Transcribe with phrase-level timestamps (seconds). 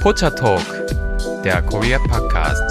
[0.00, 0.64] Pocha Talk,
[1.44, 2.62] der Korea Podcast.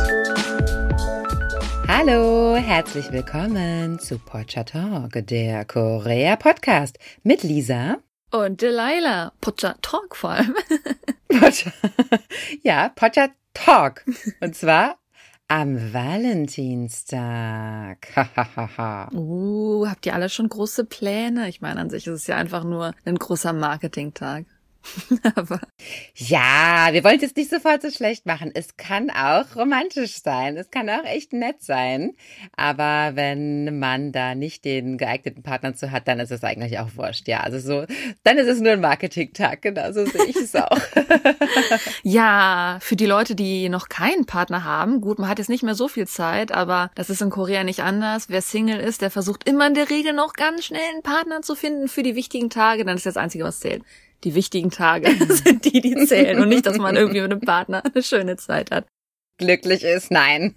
[1.88, 7.98] Hallo, herzlich willkommen zu Pocha Talk, der Korea Podcast mit Lisa
[8.32, 9.32] und Delilah.
[9.42, 10.56] Pocha Talk vor allem.
[11.28, 11.72] Pocha,
[12.64, 14.04] ja, Pocha Talk.
[14.42, 14.98] Und zwar
[15.48, 18.08] am Valentinstag.
[19.14, 21.48] uh, habt ihr alle schon große Pläne?
[21.48, 24.48] Ich meine, an sich ist es ja einfach nur ein großer Marketingtag.
[25.36, 25.60] Aber
[26.16, 28.52] ja, wir wollen es jetzt nicht sofort so schlecht machen.
[28.54, 30.58] Es kann auch romantisch sein.
[30.58, 32.14] Es kann auch echt nett sein.
[32.56, 36.90] Aber wenn man da nicht den geeigneten Partner zu hat, dann ist es eigentlich auch
[36.96, 37.28] wurscht.
[37.28, 37.86] Ja, also so,
[38.24, 39.62] dann ist es nur ein Marketingtag.
[39.62, 40.80] Genau, so sehe ich es auch.
[42.04, 45.76] ja, für die Leute, die noch keinen Partner haben, gut, man hat jetzt nicht mehr
[45.76, 48.30] so viel Zeit, aber das ist in Korea nicht anders.
[48.30, 51.56] Wer Single ist, der versucht immer in der Regel noch ganz schnell einen Partner zu
[51.56, 52.86] finden für die wichtigen Tage.
[52.86, 53.84] Dann ist das Einzige, was zählt
[54.24, 57.84] die wichtigen Tage sind die, die zählen und nicht, dass man irgendwie mit einem Partner
[57.86, 58.86] eine schöne Zeit hat.
[59.38, 60.56] Glücklich ist, nein.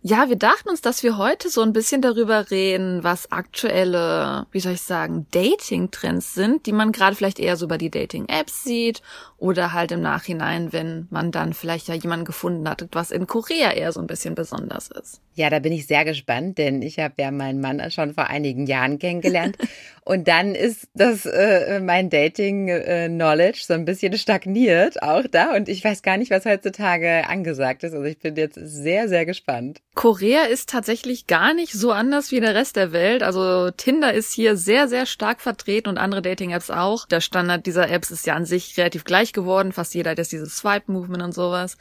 [0.00, 4.60] Ja, wir dachten uns, dass wir heute so ein bisschen darüber reden, was aktuelle, wie
[4.60, 9.02] soll ich sagen, Dating-Trends sind, die man gerade vielleicht eher so über die Dating-Apps sieht
[9.38, 13.72] oder halt im Nachhinein, wenn man dann vielleicht ja jemanden gefunden hat, was in Korea
[13.72, 15.20] eher so ein bisschen besonders ist.
[15.34, 18.66] Ja, da bin ich sehr gespannt, denn ich habe ja meinen Mann schon vor einigen
[18.66, 19.56] Jahren kennengelernt
[20.04, 25.84] und dann ist das äh, mein Dating-Knowledge so ein bisschen stagniert auch da und ich
[25.84, 27.94] weiß gar nicht, was heutzutage angesagt ist.
[27.94, 29.80] Also ich bin jetzt sehr, sehr gespannt.
[29.98, 33.24] Korea ist tatsächlich gar nicht so anders wie der Rest der Welt.
[33.24, 37.04] Also Tinder ist hier sehr, sehr stark vertreten und andere Dating-Apps auch.
[37.06, 39.72] Der Standard dieser Apps ist ja an sich relativ gleich geworden.
[39.72, 41.76] Fast jeder hat jetzt dieses Swipe-Movement und sowas.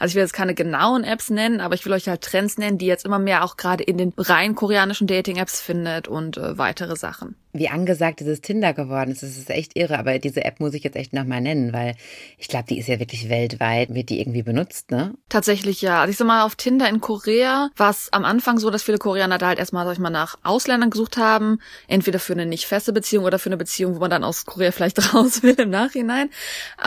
[0.00, 2.76] Also ich will jetzt keine genauen Apps nennen, aber ich will euch halt Trends nennen,
[2.76, 6.96] die jetzt immer mehr auch gerade in den rein koreanischen Dating-Apps findet und äh, weitere
[6.96, 9.22] Sachen wie angesagt dieses Tinder geworden ist.
[9.22, 11.96] Das ist echt irre, aber diese App muss ich jetzt echt nochmal nennen, weil
[12.38, 15.14] ich glaube, die ist ja wirklich weltweit, wird die irgendwie benutzt, ne?
[15.28, 16.00] Tatsächlich ja.
[16.00, 18.98] Also ich sag mal, auf Tinder in Korea war es am Anfang so, dass viele
[18.98, 21.58] Koreaner da halt erstmal, sag ich mal, nach Ausländern gesucht haben,
[21.88, 24.70] entweder für eine nicht feste Beziehung oder für eine Beziehung, wo man dann aus Korea
[24.72, 26.30] vielleicht raus will im Nachhinein.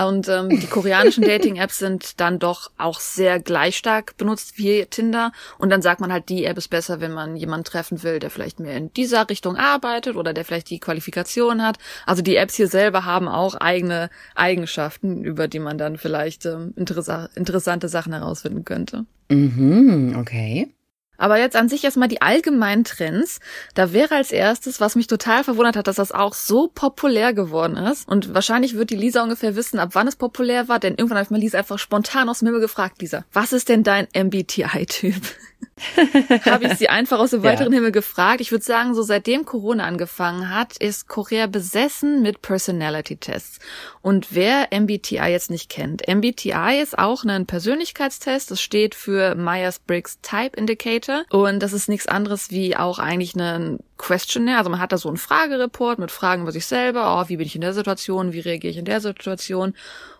[0.01, 5.33] Und ähm, die koreanischen Dating-Apps sind dann doch auch sehr gleich stark benutzt wie Tinder.
[5.57, 8.29] Und dann sagt man halt, die App ist besser, wenn man jemanden treffen will, der
[8.29, 11.77] vielleicht mehr in dieser Richtung arbeitet oder der vielleicht die Qualifikation hat.
[12.05, 16.73] Also die Apps hier selber haben auch eigene Eigenschaften, über die man dann vielleicht ähm,
[16.75, 19.05] interessa interessante Sachen herausfinden könnte.
[19.29, 20.69] Mhm, okay.
[21.17, 23.39] Aber jetzt an sich erstmal die allgemeinen Trends.
[23.75, 27.77] Da wäre als erstes, was mich total verwundert hat, dass das auch so populär geworden
[27.77, 28.07] ist.
[28.09, 31.25] Und wahrscheinlich wird die Lisa ungefähr wissen, ab wann es populär war, denn irgendwann habe
[31.25, 35.21] ich mal Lisa einfach spontan aus dem Himmel gefragt, Lisa, was ist denn dein MBTI-Typ?
[36.45, 37.77] habe ich sie einfach aus dem weiteren ja.
[37.77, 38.41] Himmel gefragt.
[38.41, 43.59] Ich würde sagen, so seitdem Corona angefangen hat, ist Korea besessen mit Personality-Tests.
[44.01, 48.51] Und wer MBTI jetzt nicht kennt, MBTI ist auch ein Persönlichkeitstest.
[48.51, 51.23] Das steht für Myers-Briggs Type Indicator.
[51.29, 54.59] Und das ist nichts anderes wie auch eigentlich ein Questionnaire.
[54.59, 57.19] Also man hat da so einen Fragereport mit Fragen über sich selber.
[57.19, 58.33] Oh, wie bin ich in der Situation?
[58.33, 59.73] Wie reagiere ich in der Situation?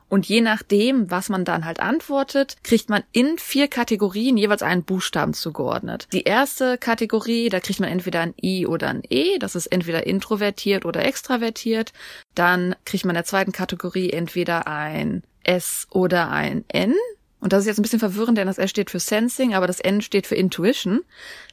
[0.10, 4.84] Und je nachdem, was man dann halt antwortet, kriegt man in vier Kategorien jeweils einen
[4.84, 6.08] Buchstaben zugeordnet.
[6.14, 10.06] Die erste Kategorie, da kriegt man entweder ein I oder ein E, das ist entweder
[10.06, 11.94] introvertiert oder extravertiert.
[12.36, 16.94] Dann kriegt man in der zweiten Kategorie entweder ein S oder ein N.
[17.40, 19.82] Und das ist jetzt ein bisschen verwirrend, denn das S steht für Sensing, aber das
[19.82, 21.02] N steht für Intuition.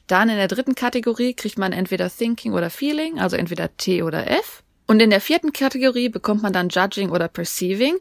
[0.07, 4.31] Dann in der dritten Kategorie kriegt man entweder Thinking oder Feeling, also entweder T oder
[4.31, 4.63] F.
[4.91, 7.95] Und in der vierten Kategorie bekommt man dann Judging oder Perceiving.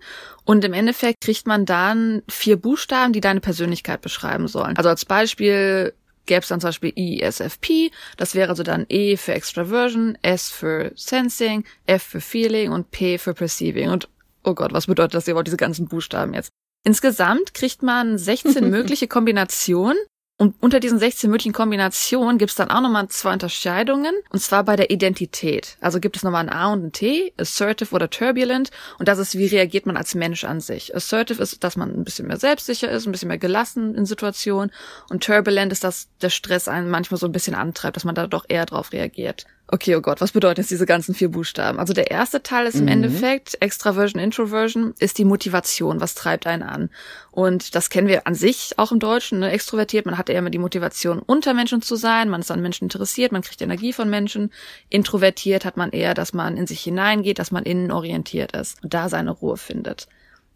[0.45, 4.77] Und im Endeffekt kriegt man dann vier Buchstaben, die deine Persönlichkeit beschreiben sollen.
[4.77, 5.95] Also als Beispiel
[6.27, 10.91] gäbe es dann zum Beispiel ESFP, das wäre also dann E für Extraversion, S für
[10.97, 13.91] Sensing, F für Feeling und P für Perceiving.
[13.91, 14.09] Und
[14.43, 16.51] oh Gott, was bedeutet das überhaupt, diese ganzen Buchstaben jetzt?
[16.85, 19.99] Insgesamt kriegt man 16 mögliche Kombinationen
[20.41, 24.15] und unter diesen 16 möglichen Kombinationen gibt es dann auch nochmal zwei Unterscheidungen.
[24.31, 25.77] Und zwar bei der Identität.
[25.83, 28.71] Also gibt es nochmal ein A und ein T, assertive oder turbulent.
[28.99, 30.97] Und das ist, wie reagiert man als Mensch an sich.
[30.97, 34.73] Assertive ist, dass man ein bisschen mehr selbstsicher ist, ein bisschen mehr gelassen in Situationen.
[35.11, 38.27] Und turbulent ist, dass der Stress einen manchmal so ein bisschen antreibt, dass man da
[38.27, 39.45] doch eher drauf reagiert.
[39.73, 41.79] Okay, oh Gott, was bedeuten jetzt diese ganzen vier Buchstaben?
[41.79, 42.89] Also der erste Teil ist im mhm.
[42.89, 46.91] Endeffekt Extraversion, Introversion, ist die Motivation, was treibt einen an.
[47.31, 49.53] Und das kennen wir an sich auch im Deutschen, ne?
[49.53, 52.87] extrovertiert, man hat eher immer die Motivation, unter Menschen zu sein, man ist an Menschen
[52.87, 54.51] interessiert, man kriegt Energie von Menschen.
[54.89, 59.09] Introvertiert hat man eher, dass man in sich hineingeht, dass man innenorientiert ist und da
[59.09, 60.09] seine Ruhe findet.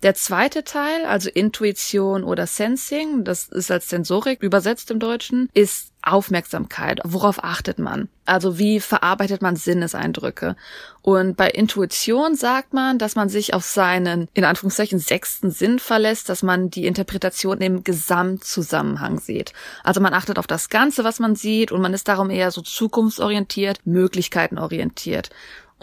[0.05, 5.93] Der zweite Teil, also Intuition oder Sensing, das ist als Sensorik übersetzt im Deutschen, ist
[6.03, 7.01] Aufmerksamkeit.
[7.05, 8.11] Worauf achtet man?
[8.27, 10.57] Also wie verarbeitet man Sinneseindrücke?
[11.01, 16.29] Und bei Intuition sagt man, dass man sich auf seinen, in Anführungszeichen, sechsten Sinn verlässt,
[16.29, 19.55] dass man die Interpretation im Gesamtzusammenhang sieht.
[19.83, 22.61] Also man achtet auf das Ganze, was man sieht und man ist darum eher so
[22.61, 25.31] zukunftsorientiert, möglichkeitenorientiert.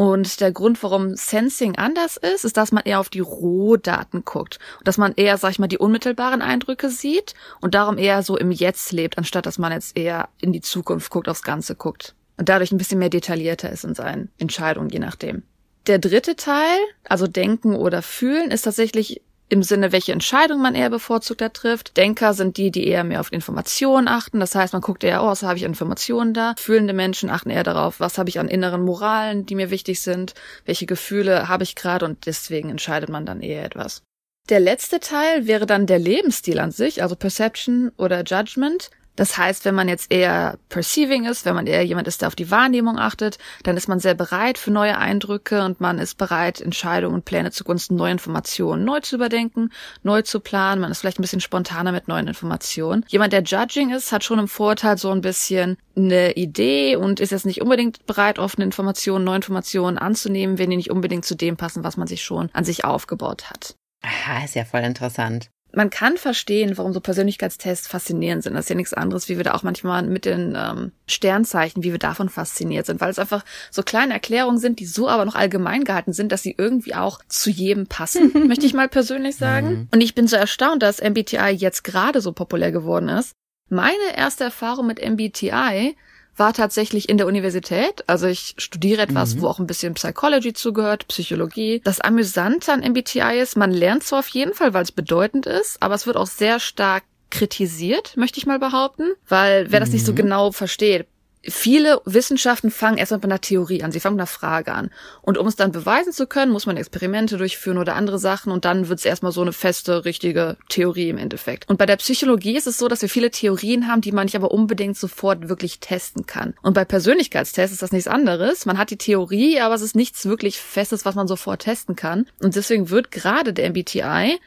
[0.02, 4.58] Und der Grund, warum Sensing anders ist, ist, dass man eher auf die Rohdaten guckt.
[4.80, 8.36] Und dass man eher, sag ich mal, die unmittelbaren Eindrücke sieht und darum eher so
[8.36, 12.16] im Jetzt lebt, anstatt dass man jetzt eher in die Zukunft guckt, aufs Ganze guckt.
[12.38, 15.44] Und dadurch ein bisschen mehr detaillierter ist in seinen Entscheidungen, je nachdem.
[15.86, 19.22] Der dritte Teil, also Denken oder Fühlen, ist tatsächlich
[19.52, 21.98] im Sinne, welche Entscheidung man eher bevorzugter trifft.
[21.98, 24.40] Denker sind die, die eher mehr auf Informationen achten.
[24.40, 26.56] Das heißt, man guckt eher, oh, was habe ich Informationen da?
[26.58, 30.36] Fühlende Menschen achten eher darauf, was habe ich an inneren Moralen, die mir wichtig sind?
[30.64, 32.06] Welche Gefühle habe ich gerade?
[32.06, 34.04] Und deswegen entscheidet man dann eher etwas.
[34.50, 38.90] Der letzte Teil wäre dann der Lebensstil an sich, also Perception oder Judgment.
[39.16, 42.36] Das heißt, wenn man jetzt eher perceiving ist, wenn man eher jemand ist, der auf
[42.36, 46.62] die Wahrnehmung achtet, dann ist man sehr bereit für neue Eindrücke und man ist bereit,
[46.62, 49.72] Entscheidungen und Pläne zugunsten neuer Informationen neu zu überdenken,
[50.04, 50.82] neu zu planen.
[50.82, 53.06] Man ist vielleicht ein bisschen spontaner mit neuen Informationen.
[53.10, 57.32] Jemand, der judging ist, hat schon im Vorteil so ein bisschen eine Idee und ist
[57.32, 61.58] jetzt nicht unbedingt bereit, offene Informationen, neue Informationen anzunehmen, wenn die nicht unbedingt zu dem
[61.58, 63.76] passen, was man sich schon an sich aufgebaut hat.
[64.04, 68.54] Aha, ist ja voll interessant man kann verstehen, warum so Persönlichkeitstests faszinierend sind.
[68.54, 71.92] Das ist ja nichts anderes, wie wir da auch manchmal mit den ähm, Sternzeichen, wie
[71.92, 75.36] wir davon fasziniert sind, weil es einfach so kleine Erklärungen sind, die so aber noch
[75.36, 79.70] allgemein gehalten sind, dass sie irgendwie auch zu jedem passen, möchte ich mal persönlich sagen.
[79.70, 79.88] Mhm.
[79.94, 83.34] Und ich bin so erstaunt, dass MBTI jetzt gerade so populär geworden ist.
[83.70, 85.96] Meine erste Erfahrung mit MBTI
[86.42, 88.04] war tatsächlich in der Universität.
[88.08, 89.42] Also ich studiere etwas, mhm.
[89.42, 91.82] wo auch ein bisschen Psychology zugehört, Psychologie.
[91.84, 95.78] Das Amüsante an MBTI ist, man lernt zwar auf jeden Fall, weil es bedeutend ist,
[95.84, 100.04] aber es wird auch sehr stark kritisiert, möchte ich mal behaupten, weil wer das nicht
[100.04, 100.18] so mhm.
[100.18, 101.06] genau versteht,
[101.48, 104.92] viele Wissenschaften fangen erstmal mit einer Theorie an, sie fangen mit einer Frage an.
[105.22, 108.66] Und um es dann beweisen zu können, muss man Experimente durchführen oder andere Sachen und
[108.66, 111.70] dann wird es erstmal so eine feste, richtige Theorie im Endeffekt.
[111.70, 114.36] Und bei der Psychologie ist es so, dass wir viele Theorien haben, die man nicht
[114.36, 116.54] aber unbedingt sofort wirklich testen kann.
[116.62, 118.66] Und bei Persönlichkeitstests ist das nichts anderes.
[118.66, 122.28] Man hat die Theorie, aber es ist nichts wirklich Festes, was man sofort testen kann.
[122.42, 124.40] Und deswegen wird gerade der MBTI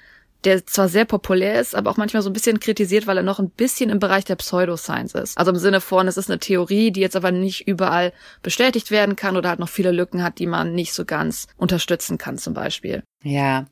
[0.44, 3.38] der zwar sehr populär ist, aber auch manchmal so ein bisschen kritisiert, weil er noch
[3.38, 5.38] ein bisschen im Bereich der Pseudoscience ist.
[5.38, 8.12] Also im Sinne von, es ist eine Theorie, die jetzt aber nicht überall
[8.42, 12.18] bestätigt werden kann oder halt noch viele Lücken hat, die man nicht so ganz unterstützen
[12.18, 13.02] kann zum Beispiel.
[13.22, 13.66] Ja,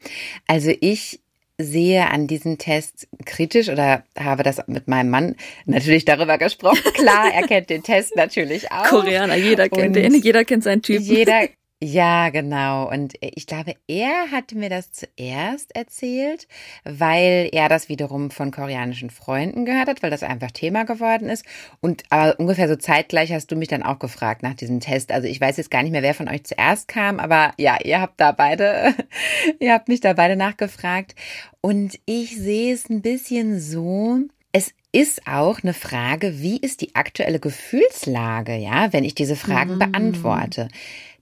[0.47, 1.21] also ich
[1.59, 5.37] sehe an diesem Test kritisch oder habe das mit meinem Mann
[5.67, 6.81] natürlich darüber gesprochen.
[6.95, 8.85] Klar, er kennt den Test natürlich auch.
[8.85, 11.01] Koreaner, jeder kennt den, jeder kennt seinen Typ.
[11.01, 11.49] Jeder
[11.85, 12.89] ja, genau.
[12.89, 16.47] Und ich glaube, er hat mir das zuerst erzählt,
[16.85, 21.45] weil er das wiederum von koreanischen Freunden gehört hat, weil das einfach Thema geworden ist.
[21.81, 25.11] Und aber ungefähr so zeitgleich hast du mich dann auch gefragt nach diesem Test.
[25.11, 28.01] Also ich weiß jetzt gar nicht mehr, wer von euch zuerst kam, aber ja, ihr
[28.01, 28.95] habt da beide,
[29.59, 31.17] ihr habt mich da beide nachgefragt.
[31.63, 34.21] Und ich sehe es ein bisschen so,
[34.53, 39.75] es ist auch eine Frage, wie ist die aktuelle Gefühlslage, ja, wenn ich diese Fragen
[39.75, 39.79] mhm.
[39.81, 40.69] beantworte.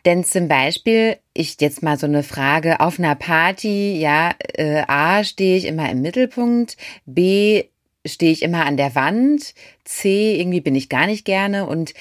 [0.04, 5.24] Denn zum Beispiel, ich jetzt mal so eine Frage auf einer Party, ja, äh, A,
[5.24, 6.76] stehe ich immer im Mittelpunkt,
[7.06, 7.64] B,
[8.06, 9.54] stehe ich immer an der Wand,
[9.84, 11.94] C, irgendwie bin ich gar nicht gerne und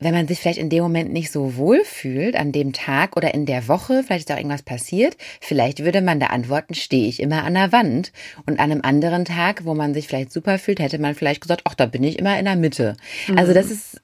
[0.00, 3.34] wenn man sich vielleicht in dem Moment nicht so wohl fühlt, an dem Tag oder
[3.34, 7.20] in der Woche, vielleicht ist auch irgendwas passiert, vielleicht würde man da antworten, stehe ich
[7.20, 8.12] immer an der Wand.
[8.46, 11.62] Und an einem anderen Tag, wo man sich vielleicht super fühlt, hätte man vielleicht gesagt,
[11.64, 12.96] ach, da bin ich immer in der Mitte.
[13.28, 13.36] Mhm.
[13.36, 14.00] Also das ist,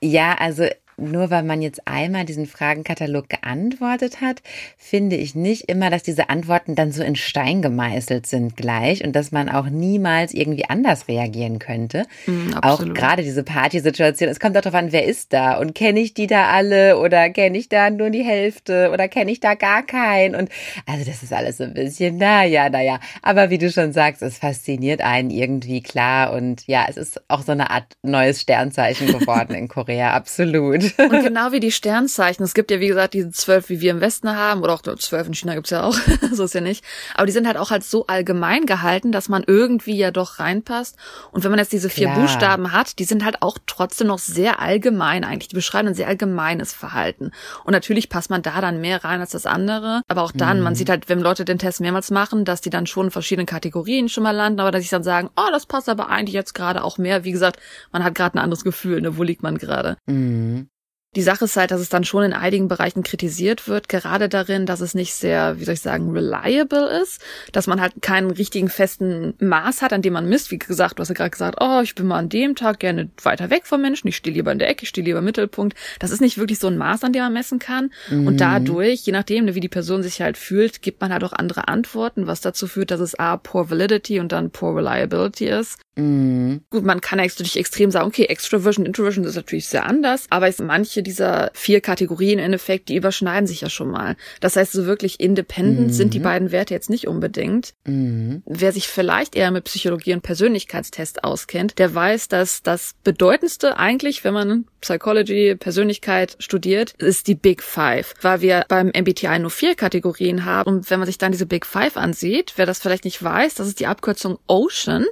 [0.00, 4.42] ja, also nur weil man jetzt einmal diesen Fragenkatalog geantwortet hat,
[4.76, 9.14] finde ich nicht immer, dass diese Antworten dann so in Stein gemeißelt sind gleich und
[9.14, 12.04] dass man auch niemals irgendwie anders reagieren könnte.
[12.26, 14.28] Mm, auch gerade diese Partysituation.
[14.28, 17.58] Es kommt darauf an, wer ist da und kenne ich die da alle oder kenne
[17.58, 20.50] ich da nur die Hälfte oder kenne ich da gar keinen und
[20.86, 23.00] also das ist alles so ein bisschen, naja, naja.
[23.22, 27.42] Aber wie du schon sagst, es fasziniert einen irgendwie klar und ja, es ist auch
[27.42, 30.81] so eine Art neues Sternzeichen geworden in Korea, absolut.
[30.98, 32.44] Und genau wie die Sternzeichen.
[32.44, 35.26] Es gibt ja, wie gesagt, diese zwölf, wie wir im Westen haben, oder auch zwölf
[35.26, 35.96] in China gibt's ja auch,
[36.32, 36.84] so ist ja nicht.
[37.14, 40.96] Aber die sind halt auch halt so allgemein gehalten, dass man irgendwie ja doch reinpasst.
[41.30, 42.20] Und wenn man jetzt diese vier Klar.
[42.20, 45.48] Buchstaben hat, die sind halt auch trotzdem noch sehr allgemein eigentlich.
[45.48, 47.30] Die beschreiben ein sehr allgemeines Verhalten.
[47.64, 50.02] Und natürlich passt man da dann mehr rein als das andere.
[50.08, 50.64] Aber auch dann, mhm.
[50.64, 53.46] man sieht halt, wenn Leute den Test mehrmals machen, dass die dann schon in verschiedenen
[53.46, 56.54] Kategorien schon mal landen, aber dass sie dann sagen, oh, das passt aber eigentlich jetzt
[56.54, 57.24] gerade auch mehr.
[57.24, 57.58] Wie gesagt,
[57.92, 59.16] man hat gerade ein anderes Gefühl, ne?
[59.16, 59.96] wo liegt man gerade?
[60.06, 60.68] Mhm.
[61.14, 64.64] Die Sache ist halt, dass es dann schon in einigen Bereichen kritisiert wird, gerade darin,
[64.64, 67.20] dass es nicht sehr, wie soll ich sagen, reliable ist,
[67.52, 70.50] dass man halt keinen richtigen festen Maß hat, an dem man misst.
[70.50, 73.10] Wie gesagt, du hast ja gerade gesagt, oh, ich bin mal an dem Tag gerne
[73.22, 75.76] weiter weg vom Menschen, ich stehe lieber in der Ecke, ich stehe lieber im Mittelpunkt.
[75.98, 77.92] Das ist nicht wirklich so ein Maß, an dem man messen kann.
[78.08, 78.28] Mhm.
[78.28, 81.68] Und dadurch, je nachdem, wie die Person sich halt fühlt, gibt man halt auch andere
[81.68, 85.78] Antworten, was dazu führt, dass es A, poor validity und dann poor reliability ist.
[85.96, 86.62] Mhm.
[86.70, 90.58] Gut, man kann natürlich extrem sagen, okay, Extroversion, Introversion ist natürlich sehr anders, aber es,
[90.58, 94.16] manche dieser vier Kategorien im Endeffekt, die überschneiden sich ja schon mal.
[94.40, 95.92] Das heißt, so wirklich independent mhm.
[95.92, 97.74] sind die beiden Werte jetzt nicht unbedingt.
[97.84, 98.42] Mhm.
[98.46, 104.24] Wer sich vielleicht eher mit Psychologie und Persönlichkeitstest auskennt, der weiß, dass das Bedeutendste eigentlich,
[104.24, 109.74] wenn man Psychology, Persönlichkeit studiert, ist die Big Five, weil wir beim MBTI nur vier
[109.74, 110.68] Kategorien haben.
[110.68, 113.68] Und wenn man sich dann diese Big Five ansieht, wer das vielleicht nicht weiß, das
[113.68, 115.06] ist die Abkürzung Ocean.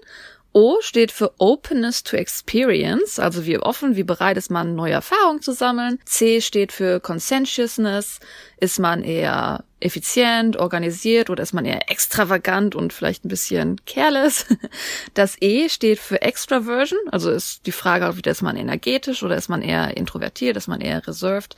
[0.52, 5.42] O steht für Openness to Experience, also wie offen, wie bereit ist man, neue Erfahrungen
[5.42, 6.00] zu sammeln.
[6.04, 8.18] C steht für Conscientiousness,
[8.58, 14.46] ist man eher effizient, organisiert oder ist man eher extravagant und vielleicht ein bisschen careless.
[15.14, 19.48] Das E steht für Extraversion, also ist die Frage, wieder ist man energetisch oder ist
[19.48, 21.56] man eher introvertiert, ist man eher reserved.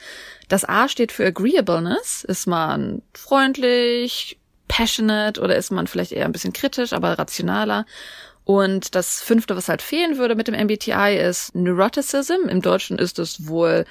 [0.48, 6.32] Das A steht für Agreeableness, ist man freundlich, passionate oder ist man vielleicht eher ein
[6.32, 7.84] bisschen kritisch, aber rationaler.
[8.44, 12.48] Und das fünfte, was halt fehlen würde mit dem MBTI, ist Neuroticism.
[12.48, 13.84] Im Deutschen ist es wohl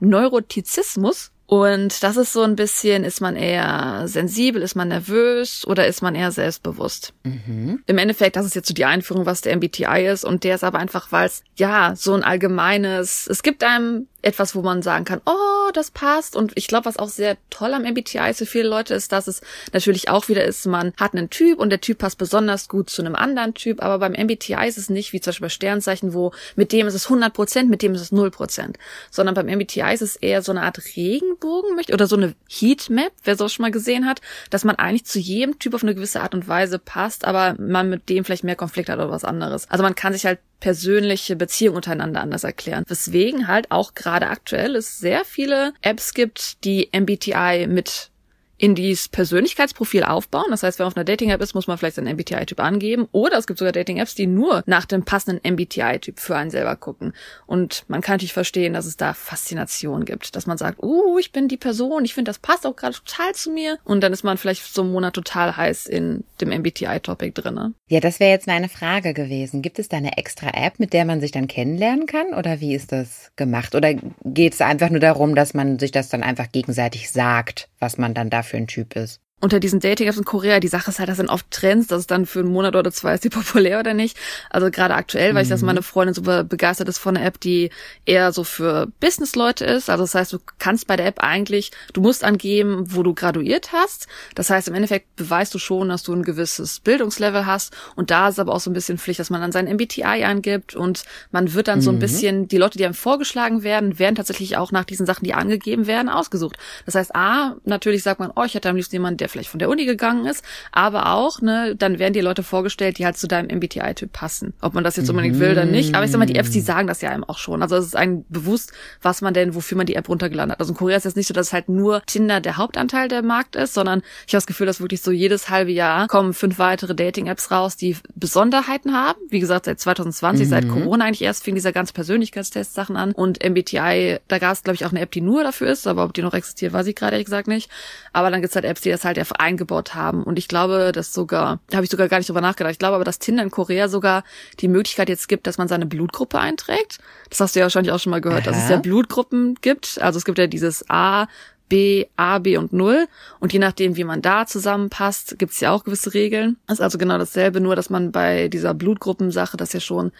[0.00, 1.32] Neurotizismus.
[1.46, 6.02] Und das ist so ein bisschen, ist man eher sensibel, ist man nervös oder ist
[6.02, 7.14] man eher selbstbewusst?
[7.22, 7.82] Mhm.
[7.86, 10.24] Im Endeffekt, das ist jetzt so die Einführung, was der MBTI ist.
[10.24, 14.56] Und der ist aber einfach, weil es, ja, so ein allgemeines, es gibt einem etwas,
[14.56, 16.34] wo man sagen kann, oh, das passt.
[16.34, 19.28] Und ich glaube, was auch sehr toll am MBTI ist für viele Leute ist, dass
[19.28, 19.40] es
[19.72, 23.02] natürlich auch wieder ist, man hat einen Typ und der Typ passt besonders gut zu
[23.02, 23.82] einem anderen Typ.
[23.82, 26.94] Aber beim MBTI ist es nicht wie zum Beispiel bei Sternzeichen, wo mit dem ist
[26.94, 28.78] es 100 Prozent, mit dem ist es 0 Prozent.
[29.10, 33.36] Sondern beim MBTI ist es eher so eine Art Regenbogen oder so eine Heatmap, wer
[33.36, 36.34] so schon mal gesehen hat, dass man eigentlich zu jedem Typ auf eine gewisse Art
[36.34, 39.70] und Weise passt, aber man mit dem vielleicht mehr Konflikt hat oder was anderes.
[39.70, 42.84] Also man kann sich halt persönliche Beziehungen untereinander anders erklären.
[42.86, 48.10] Weswegen halt auch gerade aktuell es sehr viele Apps gibt, die MBTI mit
[48.58, 50.46] in dieses Persönlichkeitsprofil aufbauen.
[50.50, 53.06] Das heißt, wer auf einer Dating-App ist, muss man vielleicht seinen MBTI-Typ angeben.
[53.12, 57.12] Oder es gibt sogar Dating-Apps, die nur nach dem passenden MBTI-Typ für einen selber gucken.
[57.46, 60.36] Und man kann natürlich verstehen, dass es da Faszination gibt.
[60.36, 63.34] Dass man sagt, uh, ich bin die Person, ich finde, das passt auch gerade total
[63.34, 63.78] zu mir.
[63.84, 67.74] Und dann ist man vielleicht so einen Monat total heiß in dem MBTI-Topic drinne.
[67.88, 69.62] Ja, das wäre jetzt meine Frage gewesen.
[69.62, 72.34] Gibt es da eine extra App, mit der man sich dann kennenlernen kann?
[72.34, 73.76] Oder wie ist das gemacht?
[73.76, 77.96] Oder geht es einfach nur darum, dass man sich das dann einfach gegenseitig sagt, was
[77.96, 80.98] man dann da für ein Typ ist unter diesen Dating-Apps in Korea, die Sache ist
[80.98, 83.28] halt, das sind oft Trends, dass es dann für einen Monat oder zwei ist die
[83.30, 84.16] populär oder nicht.
[84.48, 85.66] Also gerade aktuell, weil ich dass mhm.
[85.66, 87.68] meine Freundin super begeistert ist von einer App, die
[88.06, 89.90] eher so für Business-Leute ist.
[89.90, 93.72] Also das heißt, du kannst bei der App eigentlich, du musst angeben, wo du graduiert
[93.72, 94.06] hast.
[94.34, 97.76] Das heißt, im Endeffekt beweist du schon, dass du ein gewisses Bildungslevel hast.
[97.94, 100.74] Und da ist aber auch so ein bisschen Pflicht, dass man dann sein MBTI angibt
[100.74, 101.82] und man wird dann mhm.
[101.82, 102.00] so ein mhm.
[102.00, 105.86] bisschen, die Leute, die einem vorgeschlagen werden, werden tatsächlich auch nach diesen Sachen, die angegeben
[105.86, 106.56] werden, ausgesucht.
[106.86, 109.58] Das heißt, A, natürlich sagt man, oh, ich hätte am liebsten jemanden, der vielleicht von
[109.58, 113.26] der Uni gegangen ist, aber auch, ne, dann werden dir Leute vorgestellt, die halt zu
[113.26, 114.54] deinem MBTI-Typ passen.
[114.60, 115.94] Ob man das jetzt unbedingt will oder nicht.
[115.94, 117.62] Aber ich sag mal, die Apps, die sagen das ja einem auch schon.
[117.62, 120.60] Also es ist einem bewusst, was man denn, wofür man die App runtergeladen hat.
[120.60, 123.56] Also in Korea ist es nicht so, dass halt nur Tinder der Hauptanteil der Markt
[123.56, 126.94] ist, sondern ich habe das Gefühl, dass wirklich so jedes halbe Jahr kommen fünf weitere
[126.94, 129.18] Dating-Apps raus, die Besonderheiten haben.
[129.28, 130.50] Wie gesagt, seit 2020, mhm.
[130.50, 133.12] seit Corona eigentlich erst fing dieser ganze Persönlichkeitstest-Sachen an.
[133.12, 136.04] Und MBTI, da gab es, glaube ich, auch eine App, die nur dafür ist, aber
[136.04, 137.70] ob die noch existiert, weiß ich gerade ehrlich gesagt nicht.
[138.12, 140.22] Aber dann gibt's halt Apps, die das halt eingebaut haben.
[140.22, 142.72] Und ich glaube, dass sogar, da habe ich sogar gar nicht drüber nachgedacht.
[142.72, 144.24] Ich glaube aber, dass Tinder in Korea sogar
[144.60, 146.98] die Möglichkeit jetzt gibt, dass man seine Blutgruppe einträgt.
[147.30, 148.50] Das hast du ja wahrscheinlich auch schon mal gehört, Aha.
[148.50, 150.00] dass es ja Blutgruppen gibt.
[150.00, 151.26] Also es gibt ja dieses A,
[151.68, 153.06] B, A, B und Null.
[153.40, 156.56] Und je nachdem, wie man da zusammenpasst, gibt es ja auch gewisse Regeln.
[156.66, 160.12] Das ist also genau dasselbe, nur dass man bei dieser Blutgruppensache das ja schon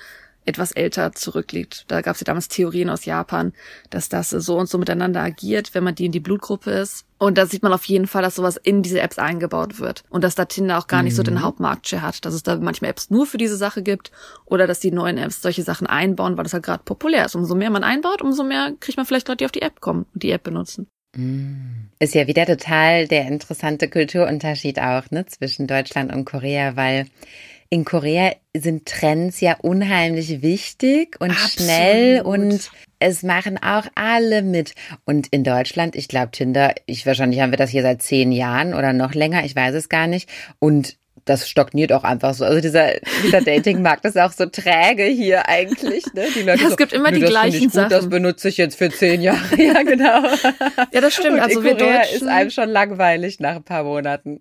[0.47, 1.85] etwas älter zurückliegt.
[1.89, 3.53] Da gab es ja damals Theorien aus Japan,
[3.91, 7.05] dass das so und so miteinander agiert, wenn man die in die Blutgruppe ist.
[7.19, 10.05] Und da sieht man auf jeden Fall, dass sowas in diese Apps eingebaut wird.
[10.11, 11.43] Und dass da Tinder auch gar nicht so den mhm.
[11.43, 12.25] Hauptmarktshare hat.
[12.25, 14.13] Dass es da manchmal Apps nur für diese Sache gibt
[14.45, 17.35] oder dass die neuen Apps solche Sachen einbauen, weil das halt gerade populär ist.
[17.35, 20.07] Umso mehr man einbaut, umso mehr kriegt man vielleicht Leute, die auf die App kommen
[20.13, 20.89] und die App benutzen.
[21.17, 21.89] Mhm.
[21.99, 27.07] Ist ja wieder total der interessante Kulturunterschied auch, ne, zwischen Deutschland und Korea, weil
[27.71, 31.53] in Korea sind Trends ja unheimlich wichtig und Absolut.
[31.53, 34.75] schnell und es machen auch alle mit.
[35.05, 38.75] Und in Deutschland, ich glaube Tinder, ich wahrscheinlich haben wir das hier seit zehn Jahren
[38.75, 40.29] oder noch länger, ich weiß es gar nicht.
[40.59, 42.45] Und das stagniert auch einfach so.
[42.45, 42.93] Also dieser,
[43.25, 46.05] dieser Dating-Markt ist auch so träge hier eigentlich.
[46.15, 46.27] Ne?
[46.35, 47.91] Die Leute ja, es so, gibt immer die gleichen gut, Sachen.
[47.91, 49.41] Das benutze ich jetzt für zehn Jahre.
[49.63, 50.23] ja, genau.
[50.93, 51.35] Ja, das stimmt.
[51.35, 54.41] Und also wir Korea Deutschen, ist einem schon langweilig nach ein paar Monaten.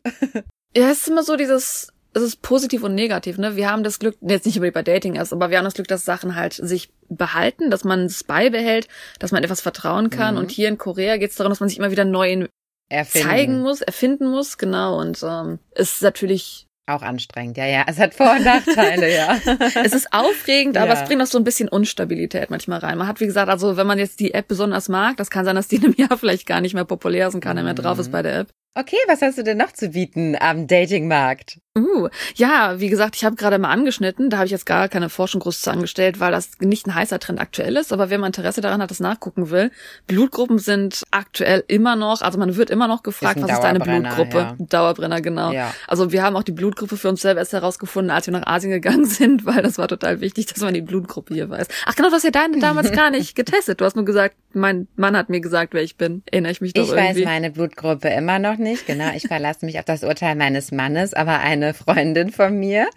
[0.77, 3.57] Ja, es ist immer so dieses, es ist positiv und negativ, ne?
[3.57, 5.89] Wir haben das Glück, jetzt nicht über bei Dating erst, aber wir haben das Glück,
[5.89, 8.87] dass Sachen halt sich behalten, dass man es beibehält,
[9.19, 10.35] dass man etwas vertrauen kann.
[10.35, 10.41] Mhm.
[10.41, 12.47] Und hier in Korea geht es darum, dass man sich immer wieder neu
[12.89, 13.27] erfinden.
[13.27, 14.97] zeigen muss, erfinden muss, genau.
[14.97, 17.83] Und ähm, ist natürlich auch anstrengend, ja, ja.
[17.87, 19.37] Es hat Vor- und Nachteile, ja.
[19.83, 21.01] es ist aufregend, aber ja.
[21.01, 22.97] es bringt auch so ein bisschen Unstabilität manchmal rein.
[22.97, 25.55] Man hat, wie gesagt, also wenn man jetzt die App besonders mag, das kann sein,
[25.55, 27.99] dass die in einem Jahr vielleicht gar nicht mehr populär ist und keiner mehr drauf
[27.99, 28.11] ist mhm.
[28.11, 28.49] bei der App.
[28.77, 31.59] Okay, was hast du denn noch zu bieten am Datingmarkt?
[31.77, 35.09] Uh, ja, wie gesagt, ich habe gerade mal angeschnitten, da habe ich jetzt gar keine
[35.09, 38.27] Forschung groß zu angestellt, weil das nicht ein heißer Trend aktuell ist, aber wer mal
[38.27, 39.71] Interesse daran hat, das nachgucken will,
[40.07, 43.81] Blutgruppen sind aktuell immer noch, also man wird immer noch gefragt, ist was ist deine
[43.81, 44.37] Blutgruppe?
[44.37, 44.55] Ja.
[44.57, 45.51] Dauerbrenner, genau.
[45.51, 45.73] Ja.
[45.85, 48.71] Also wir haben auch die Blutgruppe für uns selber erst herausgefunden, als wir nach Asien
[48.71, 51.67] gegangen sind, weil das war total wichtig, dass man die Blutgruppe hier weiß.
[51.87, 53.81] Ach genau, du hast ja deine damals gar nicht getestet.
[53.81, 56.23] Du hast nur gesagt, mein Mann hat mir gesagt, wer ich bin.
[56.31, 57.19] Erinnere ich mich doch ich irgendwie.
[57.19, 59.11] Ich weiß meine Blutgruppe immer noch nicht, genau.
[59.13, 62.87] Ich verlasse mich auf das Urteil meines Mannes, aber eine eine Freundin von mir,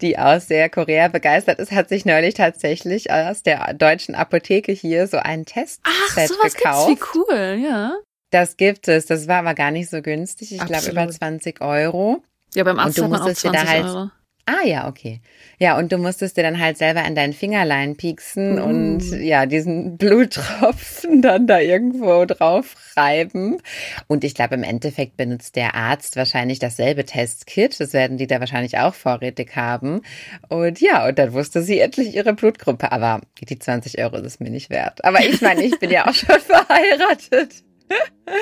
[0.00, 5.06] die aus sehr Korea begeistert ist, hat sich neulich tatsächlich aus der deutschen Apotheke hier
[5.06, 6.88] so einen Test Ach, sowas gekauft.
[6.88, 7.92] Gibt's, wie cool, ja.
[8.30, 9.06] Das gibt es.
[9.06, 10.52] Das war aber gar nicht so günstig.
[10.52, 12.22] Ich glaube über 20 Euro.
[12.54, 14.10] Ja, beim Arzt hat man auch 20 halt, Euro.
[14.48, 15.20] Ah ja, okay.
[15.58, 18.62] Ja, und du musstest dir dann halt selber an dein Fingerlein pieksen mm.
[18.62, 23.58] und ja, diesen Bluttropfen dann da irgendwo drauf reiben.
[24.06, 27.78] Und ich glaube, im Endeffekt benutzt der Arzt wahrscheinlich dasselbe Testkit.
[27.78, 30.00] Das werden die da wahrscheinlich auch vorrätig haben.
[30.48, 32.90] Und ja, und dann wusste sie endlich ihre Blutgruppe.
[32.90, 35.04] Aber die 20 Euro ist es mir nicht wert.
[35.04, 37.67] Aber ich meine, ich bin ja auch schon verheiratet.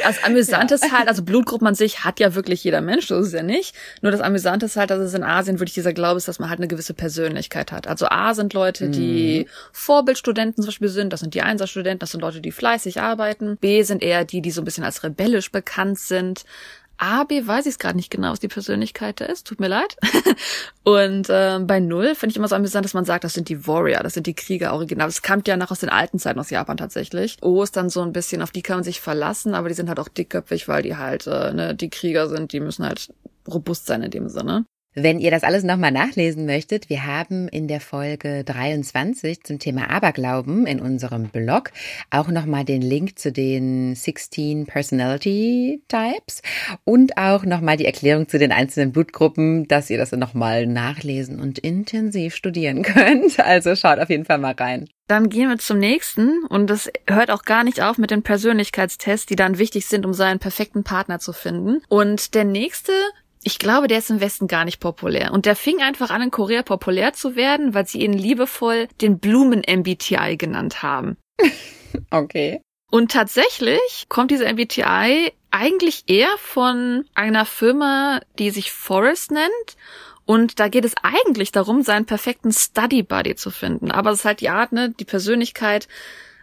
[0.02, 3.28] Das Amüsante ist halt, also Blutgruppen an sich hat ja wirklich jeder Mensch, so ist
[3.28, 3.74] es ja nicht.
[4.02, 6.50] Nur das Amüsante ist halt, dass es in Asien wirklich dieser Glaube ist, dass man
[6.50, 7.86] halt eine gewisse Persönlichkeit hat.
[7.86, 9.50] Also A sind Leute, die mhm.
[9.72, 13.56] Vorbildstudenten zum Beispiel sind, das sind die Einserstudenten, das sind Leute, die fleißig arbeiten.
[13.58, 16.44] B sind eher die, die so ein bisschen als rebellisch bekannt sind.
[16.98, 19.46] A, B weiß ich es gerade nicht genau, was die Persönlichkeit da ist.
[19.46, 19.96] Tut mir leid.
[20.84, 23.66] und äh, bei Null finde ich immer so amüsant, dass man sagt, das sind die
[23.66, 25.08] Warrior, das sind die Krieger original.
[25.08, 27.36] Das kam ja noch aus den alten Zeiten aus Japan tatsächlich.
[27.42, 29.88] O ist dann so ein bisschen, auf die kann man sich verlassen, aber die sind
[29.88, 33.12] halt auch dickköpfig, weil die halt äh, ne, die Krieger sind, die müssen halt
[33.46, 34.64] robust sein in dem Sinne.
[34.98, 39.90] Wenn ihr das alles nochmal nachlesen möchtet, wir haben in der Folge 23 zum Thema
[39.90, 41.70] Aberglauben in unserem Blog
[42.10, 46.40] auch nochmal den Link zu den 16 Personality Types
[46.84, 51.58] und auch nochmal die Erklärung zu den einzelnen Blutgruppen, dass ihr das nochmal nachlesen und
[51.58, 53.38] intensiv studieren könnt.
[53.38, 54.88] Also schaut auf jeden Fall mal rein.
[55.08, 59.26] Dann gehen wir zum nächsten und das hört auch gar nicht auf mit den Persönlichkeitstests,
[59.26, 61.82] die dann wichtig sind, um seinen perfekten Partner zu finden.
[61.90, 62.92] Und der nächste
[63.46, 65.32] ich glaube, der ist im Westen gar nicht populär.
[65.32, 69.20] Und der fing einfach an, in Korea populär zu werden, weil sie ihn liebevoll den
[69.20, 71.16] Blumen-MBTI genannt haben.
[72.10, 72.60] Okay.
[72.90, 79.76] Und tatsächlich kommt diese MBTI eigentlich eher von einer Firma, die sich Forest nennt.
[80.26, 83.90] Und da geht es eigentlich darum, seinen perfekten Study Buddy zu finden.
[83.90, 85.88] Aber es ist halt die Art, ne, die Persönlichkeit,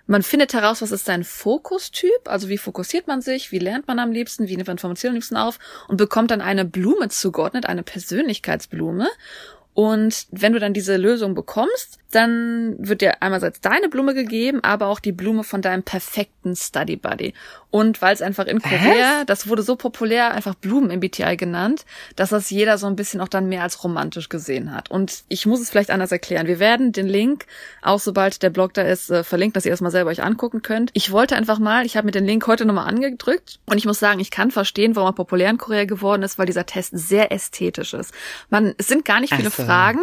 [0.05, 3.99] man findet heraus, was ist sein Fokustyp, also wie fokussiert man sich, wie lernt man
[3.99, 5.59] am liebsten, wie nimmt man Informationen am liebsten auf?
[5.87, 9.07] Und bekommt dann eine Blume zugeordnet, eine Persönlichkeitsblume.
[9.73, 14.87] Und wenn du dann diese Lösung bekommst, dann wird dir einerseits deine Blume gegeben, aber
[14.87, 17.33] auch die Blume von deinem perfekten Study Buddy.
[17.71, 19.25] Und weil es einfach in Korea, Was?
[19.25, 23.49] das wurde so populär, einfach Blumen-MBTI genannt, dass das jeder so ein bisschen auch dann
[23.49, 24.91] mehr als romantisch gesehen hat.
[24.91, 26.45] Und ich muss es vielleicht anders erklären.
[26.45, 27.47] Wir werden den Link,
[27.81, 30.61] auch sobald der Blog da ist, äh, verlinkt, dass ihr das mal selber euch angucken
[30.61, 30.91] könnt.
[30.93, 33.97] Ich wollte einfach mal, ich habe mir den Link heute nochmal angedrückt und ich muss
[33.97, 37.31] sagen, ich kann verstehen, warum er populär in Korea geworden ist, weil dieser Test sehr
[37.31, 38.13] ästhetisch ist.
[38.51, 39.62] Man, es sind gar nicht viele so.
[39.65, 40.01] Fragen,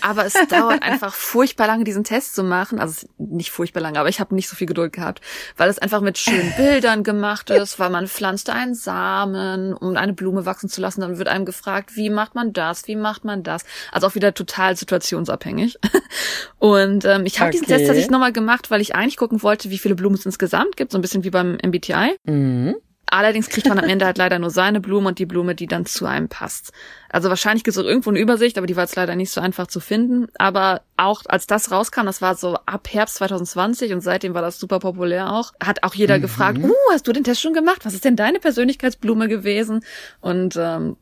[0.00, 2.78] aber es dauert einfach furchtbar lange, diesen Test zu machen.
[2.78, 5.20] Also nicht furchtbar lange, aber ich habe nicht so viel Geduld gehabt,
[5.56, 10.12] weil es einfach mit schönen Bildern gemacht ist, weil man pflanzt einen Samen, um eine
[10.12, 11.00] Blume wachsen zu lassen.
[11.00, 13.64] Dann wird einem gefragt, wie macht man das, wie macht man das.
[13.92, 15.78] Also auch wieder total situationsabhängig.
[16.58, 17.52] Und ähm, ich habe okay.
[17.52, 20.76] diesen Test tatsächlich nochmal gemacht, weil ich eigentlich gucken wollte, wie viele Blumen es insgesamt
[20.76, 22.16] gibt, so ein bisschen wie beim MBTI.
[22.24, 22.76] Mhm.
[23.10, 25.86] Allerdings kriegt man am Ende halt leider nur seine Blume und die Blume, die dann
[25.86, 26.72] zu einem passt.
[27.08, 29.40] Also wahrscheinlich gibt es auch irgendwo eine Übersicht, aber die war jetzt leider nicht so
[29.40, 30.28] einfach zu finden.
[30.38, 34.60] Aber auch als das rauskam, das war so ab Herbst 2020 und seitdem war das
[34.60, 36.22] super populär auch, hat auch jeder mhm.
[36.22, 37.84] gefragt, uh, hast du den Test schon gemacht?
[37.84, 39.84] Was ist denn deine Persönlichkeitsblume gewesen?
[40.20, 40.96] Und ähm,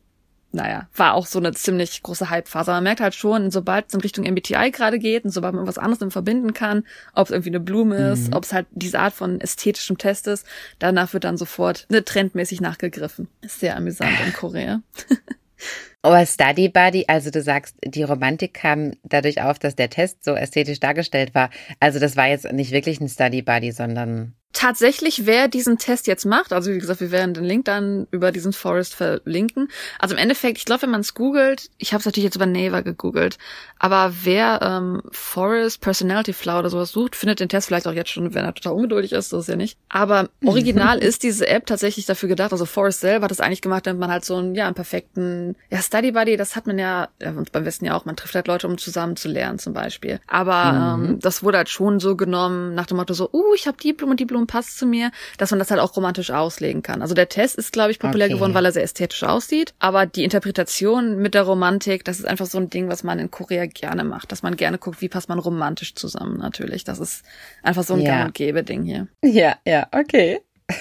[0.56, 2.72] naja, war auch so eine ziemlich große Hype-Phase.
[2.72, 5.78] Man merkt halt schon, sobald es in Richtung MBTI gerade geht und sobald man was
[5.78, 8.34] anderes verbinden kann, ob es irgendwie eine Blume ist, mhm.
[8.34, 10.46] ob es halt diese Art von ästhetischem Test ist,
[10.78, 13.28] danach wird dann sofort ne, trendmäßig nachgegriffen.
[13.42, 14.80] Ist sehr amüsant in Korea.
[16.02, 20.34] Oh, Study Buddy, also du sagst, die Romantik kam dadurch auf, dass der Test so
[20.34, 21.50] ästhetisch dargestellt war.
[21.80, 26.24] Also das war jetzt nicht wirklich ein Study Buddy, sondern tatsächlich, wer diesen Test jetzt
[26.24, 29.68] macht, also wie gesagt, wir werden den Link dann über diesen Forest verlinken.
[29.98, 32.46] Also im Endeffekt, ich glaube, wenn man es googelt, ich habe es natürlich jetzt über
[32.46, 33.36] Naver gegoogelt,
[33.78, 38.10] aber wer ähm, Forest Personality Flower oder sowas sucht, findet den Test vielleicht auch jetzt
[38.10, 39.76] schon, wenn er total ungeduldig ist, das ist ja nicht.
[39.90, 43.86] Aber original ist diese App tatsächlich dafür gedacht, also Forest selber hat das eigentlich gemacht,
[43.86, 47.08] damit man halt so einen, ja, einen perfekten, ja, Study Buddy, das hat man ja,
[47.20, 50.18] ja beim Westen ja auch, man trifft halt Leute, um zusammen zu lernen zum Beispiel.
[50.26, 51.04] Aber mhm.
[51.04, 53.92] ähm, das wurde halt schon so genommen, nach dem Motto so, uh, ich habe die
[53.92, 57.02] Blume und die Blume passt zu mir, dass man das halt auch romantisch auslegen kann.
[57.02, 58.34] Also der Test ist, glaube ich, populär okay.
[58.34, 59.74] geworden, weil er sehr ästhetisch aussieht.
[59.78, 63.30] Aber die Interpretation mit der Romantik, das ist einfach so ein Ding, was man in
[63.30, 64.32] Korea gerne macht.
[64.32, 66.84] Dass man gerne guckt, wie passt man romantisch zusammen natürlich.
[66.84, 67.24] Das ist
[67.62, 68.10] einfach so ein ja.
[68.10, 69.08] Gang- und Gäbe-Ding hier.
[69.22, 70.40] Ja, ja, okay.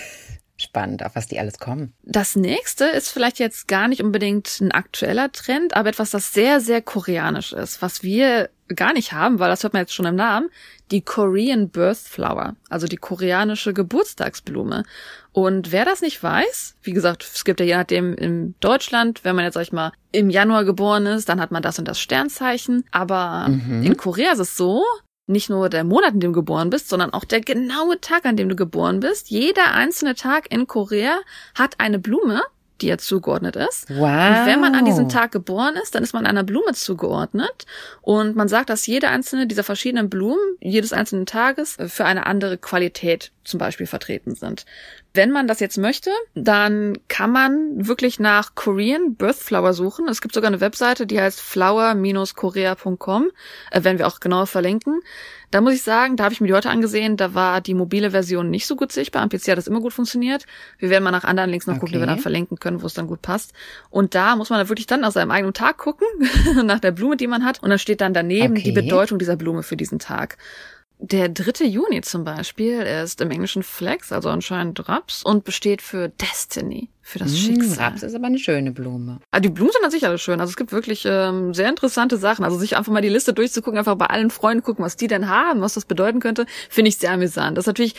[0.58, 1.94] Spannend, auf was die alles kommen.
[2.04, 6.62] Das nächste ist vielleicht jetzt gar nicht unbedingt ein aktueller Trend, aber etwas, das sehr,
[6.62, 10.16] sehr koreanisch ist, was wir gar nicht haben, weil das hört man jetzt schon im
[10.16, 10.50] Namen,
[10.92, 14.84] die Korean Birth Flower, also die koreanische Geburtstagsblume.
[15.32, 19.36] Und wer das nicht weiß, wie gesagt, es gibt ja je nachdem in Deutschland, wenn
[19.36, 22.00] man jetzt, sag ich mal, im Januar geboren ist, dann hat man das und das
[22.00, 22.86] Sternzeichen.
[22.92, 23.84] Aber mhm.
[23.84, 24.84] in Korea ist es so,
[25.28, 28.38] nicht nur der Monat, in dem du geboren bist, sondern auch der genaue Tag, an
[28.38, 29.30] dem du geboren bist.
[29.30, 31.20] Jeder einzelne Tag in Korea
[31.56, 32.42] hat eine Blume,
[32.82, 33.90] die ja zugeordnet ist.
[33.90, 34.00] Wow.
[34.00, 37.66] Und wenn man an diesem Tag geboren ist, dann ist man einer Blume zugeordnet.
[38.02, 42.58] Und man sagt, dass jede einzelne dieser verschiedenen Blumen jedes einzelnen Tages für eine andere
[42.58, 44.66] Qualität zum Beispiel vertreten sind.
[45.16, 50.10] Wenn man das jetzt möchte, dann kann man wirklich nach Korean Birth Flower suchen.
[50.10, 53.32] Es gibt sogar eine Webseite, die heißt flower-korea.com,
[53.72, 55.00] äh, werden wir auch genauer verlinken.
[55.52, 58.12] Da muss ich sagen, da habe ich mir die heute angesehen, da war die mobile
[58.12, 59.22] Version nicht so gut sichtbar.
[59.22, 60.46] Am PC hat das immer gut funktioniert.
[60.80, 61.80] Wir werden mal nach anderen Links noch okay.
[61.80, 63.54] gucken, die wir dann verlinken können, wo es dann gut passt.
[63.90, 66.08] Und da muss man dann wirklich dann aus seinem eigenen Tag gucken,
[66.66, 67.64] nach der Blume, die man hat.
[67.64, 68.64] Und dann steht dann daneben okay.
[68.64, 70.38] die Bedeutung dieser Blume für diesen Tag.
[71.00, 71.66] Der 3.
[71.66, 77.20] Juni zum Beispiel ist im Englischen Flex, also anscheinend Raps, und besteht für Destiny, für
[77.20, 77.86] das mmh, Schicksal.
[77.86, 79.20] Raps ist aber eine schöne Blume.
[79.32, 80.40] Ah, die Blumen sind an sich alle schön.
[80.40, 82.46] Also es gibt wirklich ähm, sehr interessante Sachen.
[82.46, 85.28] Also sich einfach mal die Liste durchzugucken, einfach bei allen Freunden gucken, was die denn
[85.28, 87.58] haben, was das bedeuten könnte, finde ich sehr amüsant.
[87.58, 87.96] Das ist natürlich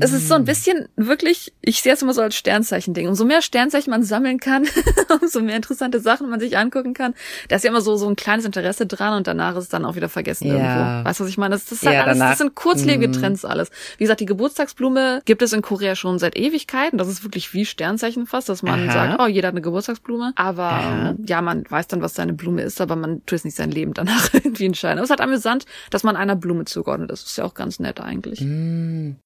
[0.00, 3.08] es ist so ein bisschen wirklich, ich sehe es immer so als Sternzeichen-Ding.
[3.08, 4.66] Umso mehr Sternzeichen man sammeln kann,
[5.20, 7.12] umso mehr interessante Sachen man sich angucken kann.
[7.48, 9.84] Da ist ja immer so, so ein kleines Interesse dran und danach ist es dann
[9.84, 10.54] auch wieder vergessen ja.
[10.54, 11.08] irgendwo.
[11.08, 11.54] Weißt du, was ich meine?
[11.54, 13.12] Das, das, halt alles, das sind kurzlebige mhm.
[13.12, 13.70] Trends alles.
[13.98, 16.96] Wie gesagt, die Geburtstagsblume gibt es in Korea schon seit Ewigkeiten.
[16.96, 18.92] Das ist wirklich wie Sternzeichen fast, dass man Aha.
[18.92, 20.32] sagt, oh, jeder hat eine Geburtstagsblume.
[20.36, 21.14] Aber Aha.
[21.26, 23.92] ja, man weiß dann, was seine Blume ist, aber man tut es nicht sein Leben
[23.92, 24.98] danach irgendwie entscheiden.
[24.98, 27.24] Aber es ist halt amüsant, dass man einer Blume zugeordnet ist.
[27.24, 28.40] Das ist ja auch ganz nett eigentlich.
[28.40, 29.16] Mhm.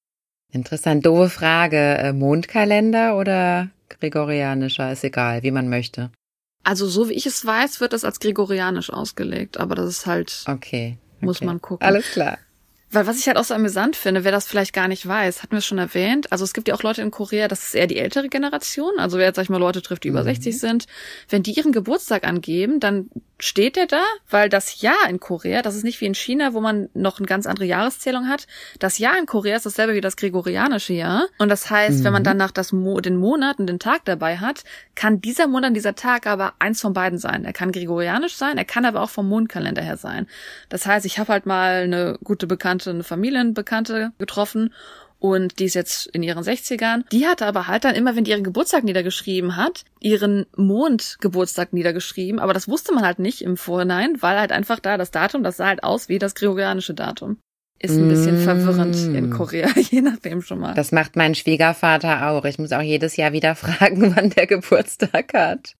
[0.51, 1.05] Interessant.
[1.05, 1.77] Doofe Frage.
[1.77, 4.91] Äh, Mondkalender oder gregorianischer?
[4.91, 6.11] Ist egal, wie man möchte.
[6.63, 10.43] Also so wie ich es weiß, wird das als gregorianisch ausgelegt, aber das ist halt.
[10.45, 10.53] Okay.
[10.53, 10.97] okay.
[11.21, 11.85] Muss man gucken.
[11.85, 12.37] Alles klar.
[12.91, 15.51] Weil was ich halt auch so amüsant finde, wer das vielleicht gar nicht weiß, hatten
[15.51, 16.31] wir es schon erwähnt.
[16.31, 18.91] Also es gibt ja auch Leute in Korea, das ist eher die ältere Generation.
[18.97, 20.25] Also wer jetzt, sag ich mal, Leute trifft, die über mhm.
[20.25, 20.85] 60 sind.
[21.29, 25.75] Wenn die ihren Geburtstag angeben, dann steht der da, weil das Jahr in Korea, das
[25.75, 28.45] ist nicht wie in China, wo man noch eine ganz andere Jahreszählung hat.
[28.79, 31.27] Das Jahr in Korea ist dasselbe wie das gregorianische Jahr.
[31.39, 32.03] Und das heißt, mhm.
[32.03, 32.25] wenn man mhm.
[32.25, 34.63] dann nach das Mo den Monat und den Tag dabei hat,
[34.95, 37.45] kann dieser Monat, dieser Tag aber eins von beiden sein.
[37.45, 40.27] Er kann gregorianisch sein, er kann aber auch vom Mondkalender her sein.
[40.69, 44.73] Das heißt, ich habe halt mal eine gute Bekannte, eine Familienbekannte getroffen
[45.21, 47.03] und die ist jetzt in ihren 60ern.
[47.11, 52.39] Die hatte aber halt dann immer, wenn die ihren Geburtstag niedergeschrieben hat, ihren Mondgeburtstag niedergeschrieben.
[52.39, 55.57] Aber das wusste man halt nicht im Vorhinein, weil halt einfach da das Datum, das
[55.57, 57.37] sah halt aus wie das gregorianische Datum.
[57.77, 58.43] Ist ein bisschen mm.
[58.43, 60.73] verwirrend in Korea, je nachdem schon mal.
[60.73, 62.45] Das macht mein Schwiegervater auch.
[62.45, 65.75] Ich muss auch jedes Jahr wieder fragen, wann der Geburtstag hat.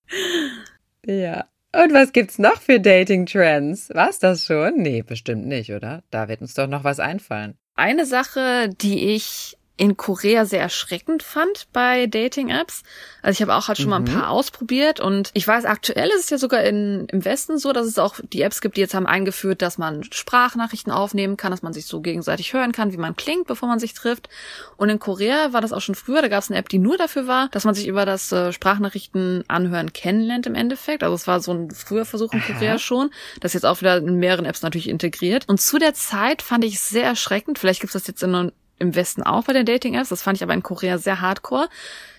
[1.04, 1.46] Ja.
[1.74, 3.92] Und was gibt's noch für Dating-Trends?
[3.94, 4.76] War's das schon?
[4.76, 6.04] Nee, bestimmt nicht, oder?
[6.12, 7.56] Da wird uns doch noch was einfallen.
[7.76, 12.84] Eine Sache, die ich in Korea sehr erschreckend fand bei Dating-Apps.
[13.24, 13.90] Also ich habe auch halt schon mhm.
[13.90, 14.14] mal ein mhm.
[14.14, 17.88] paar ausprobiert und ich weiß, aktuell ist es ja sogar in, im Westen so, dass
[17.88, 21.64] es auch die Apps gibt, die jetzt haben eingeführt, dass man Sprachnachrichten aufnehmen kann, dass
[21.64, 24.30] man sich so gegenseitig hören kann, wie man klingt, bevor man sich trifft.
[24.78, 27.00] Und in Korea war das auch schon früher, da gab es eine App, die nur
[27.00, 31.02] dafür war, dass man sich über das äh, Sprachnachrichten anhören kennenlernt im Endeffekt.
[31.02, 32.54] Also es war so ein früher Versuch in Aha.
[32.54, 33.10] Korea schon.
[33.40, 35.46] Das jetzt auch wieder in mehreren Apps natürlich integriert.
[35.48, 37.58] Und zu der Zeit fand ich es sehr erschreckend.
[37.58, 40.10] Vielleicht gibt es das jetzt in im Westen auch bei den Dating-Apps.
[40.10, 41.70] Das fand ich aber in Korea sehr hardcore.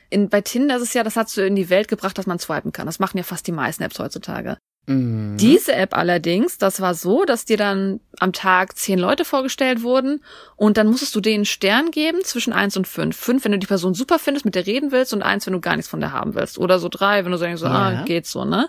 [0.08, 2.38] In, bei Tinder ist es ja, das hat so in die Welt gebracht, dass man
[2.38, 2.86] swipen kann.
[2.86, 4.58] Das machen ja fast die meisten Apps heutzutage.
[4.86, 5.36] Mhm.
[5.36, 10.24] Diese App allerdings, das war so, dass dir dann am Tag zehn Leute vorgestellt wurden
[10.56, 13.16] und dann musstest du denen Stern geben zwischen eins und fünf.
[13.16, 15.60] Fünf, wenn du die Person super findest, mit der reden willst und eins, wenn du
[15.60, 16.58] gar nichts von der haben willst.
[16.58, 17.72] Oder so drei, wenn du sagst, so, ja.
[17.72, 18.68] ah, geht so, ne?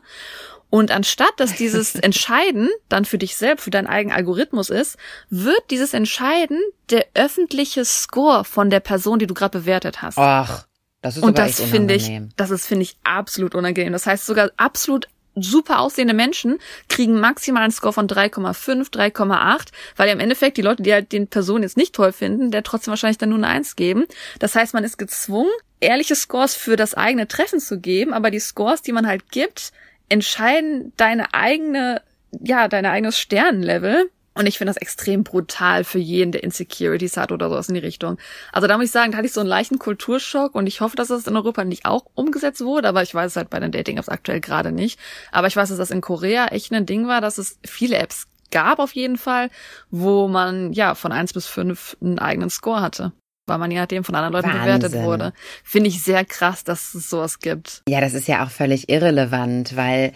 [0.73, 4.97] Und anstatt, dass dieses Entscheiden dann für dich selbst, für deinen eigenen Algorithmus ist,
[5.29, 6.59] wird dieses Entscheiden
[6.89, 10.17] der öffentliche Score von der Person, die du gerade bewertet hast.
[10.17, 10.65] Ach.
[11.03, 13.93] Das ist und das finde ich, das ist finde ich absolut unangenehm.
[13.93, 16.57] Das heißt sogar absolut super aussehende Menschen
[16.89, 21.11] kriegen maximal einen Score von 3,5, 3,8, weil ja im Endeffekt die Leute, die halt
[21.11, 24.05] den Person jetzt nicht toll finden, der trotzdem wahrscheinlich dann nur eine 1 geben.
[24.39, 28.39] Das heißt, man ist gezwungen, ehrliche Scores für das eigene Treffen zu geben, aber die
[28.39, 29.71] Scores, die man halt gibt,
[30.13, 31.99] entscheiden deine eigene,
[32.31, 34.11] ja, deine eigenes Sternenlevel.
[34.35, 37.81] Und ich finde das extrem brutal für jeden, der Insecurities hat oder sowas in die
[37.81, 38.17] Richtung.
[38.51, 40.95] Also da muss ich sagen, da hatte ich so einen leichten Kulturschock und ich hoffe,
[40.95, 43.71] dass das in Europa nicht auch umgesetzt wurde, aber ich weiß es halt bei den
[43.71, 44.99] Dating-Apps aktuell gerade nicht.
[45.31, 48.27] Aber ich weiß, dass das in Korea echt ein Ding war, dass es viele Apps
[48.51, 49.49] gab auf jeden Fall,
[49.89, 53.13] wo man ja von eins bis fünf einen eigenen Score hatte
[53.45, 54.79] weil man ja dem von anderen Leuten Wahnsinn.
[54.79, 55.33] bewertet wurde.
[55.63, 57.83] Finde ich sehr krass, dass es sowas gibt.
[57.87, 60.13] Ja, das ist ja auch völlig irrelevant, weil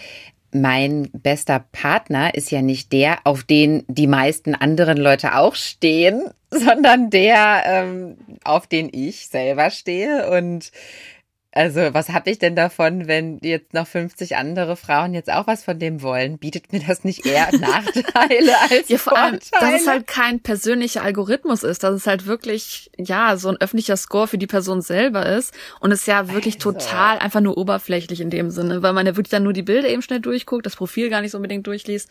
[0.51, 6.29] mein bester Partner ist ja nicht der, auf den die meisten anderen Leute auch stehen,
[6.51, 10.29] sondern der, ähm, auf den ich selber stehe.
[10.29, 10.71] Und
[11.57, 15.63] also, was habe ich denn davon, wenn jetzt noch 50 andere Frauen jetzt auch was
[15.63, 16.37] von dem wollen?
[16.37, 19.71] Bietet mir das nicht eher Nachteile als ja, vor allem, Vorteile?
[19.73, 23.97] dass es halt kein persönlicher Algorithmus ist, dass es halt wirklich, ja, so ein öffentlicher
[23.97, 26.73] Score für die Person selber ist und es ja wirklich also.
[26.73, 29.89] total einfach nur oberflächlich in dem Sinne, weil man ja wirklich dann nur die Bilder
[29.89, 32.07] eben schnell durchguckt, das Profil gar nicht so unbedingt durchliest.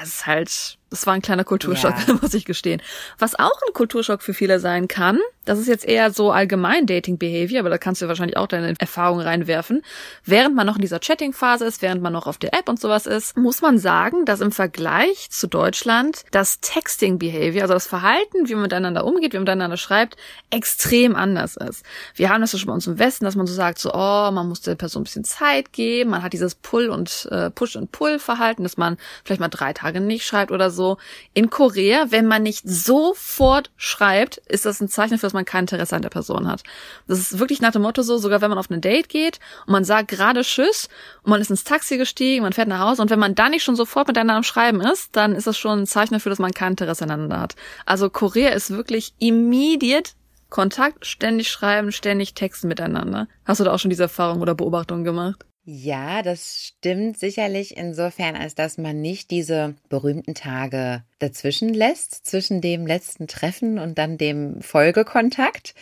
[0.00, 2.14] Es ist halt, das war ein kleiner Kulturschock, ja.
[2.22, 2.80] muss ich gestehen.
[3.18, 7.16] Was auch ein Kulturschock für viele sein kann, das ist jetzt eher so allgemein Dating
[7.16, 9.82] Behavior, aber da kannst du wahrscheinlich auch deine Erfahrungen reinwerfen.
[10.24, 13.06] Während man noch in dieser Chatting-Phase ist, während man noch auf der App und sowas
[13.06, 18.46] ist, muss man sagen, dass im Vergleich zu Deutschland das Texting Behavior, also das Verhalten,
[18.48, 20.18] wie man miteinander umgeht, wie man miteinander schreibt,
[20.50, 21.82] extrem anders ist.
[22.14, 24.48] Wir haben das schon bei uns im Westen, dass man so sagt, so, oh, man
[24.48, 27.90] muss der Person ein bisschen Zeit geben, man hat dieses Pull und äh, Push und
[27.90, 30.96] Pull Verhalten, dass man vielleicht mal drei Tage nicht schreibt oder so so.
[31.34, 35.64] In Korea, wenn man nicht sofort schreibt, ist das ein Zeichen dafür, dass man kein
[35.64, 36.62] Interesse an der Person hat.
[37.06, 39.72] Das ist wirklich nach dem Motto so, sogar wenn man auf ein Date geht und
[39.72, 40.88] man sagt gerade Tschüss
[41.22, 43.64] und man ist ins Taxi gestiegen, man fährt nach Hause und wenn man da nicht
[43.64, 46.52] schon sofort miteinander am Schreiben ist, dann ist das schon ein Zeichen dafür, dass man
[46.52, 47.56] kein Interesse aneinander hat.
[47.84, 50.12] Also Korea ist wirklich immediate
[50.48, 53.28] Kontakt, ständig schreiben, ständig texten miteinander.
[53.44, 55.44] Hast du da auch schon diese Erfahrung oder Beobachtung gemacht?
[55.70, 62.62] Ja, das stimmt sicherlich insofern, als dass man nicht diese berühmten Tage dazwischen lässt, zwischen
[62.62, 65.74] dem letzten Treffen und dann dem Folgekontakt.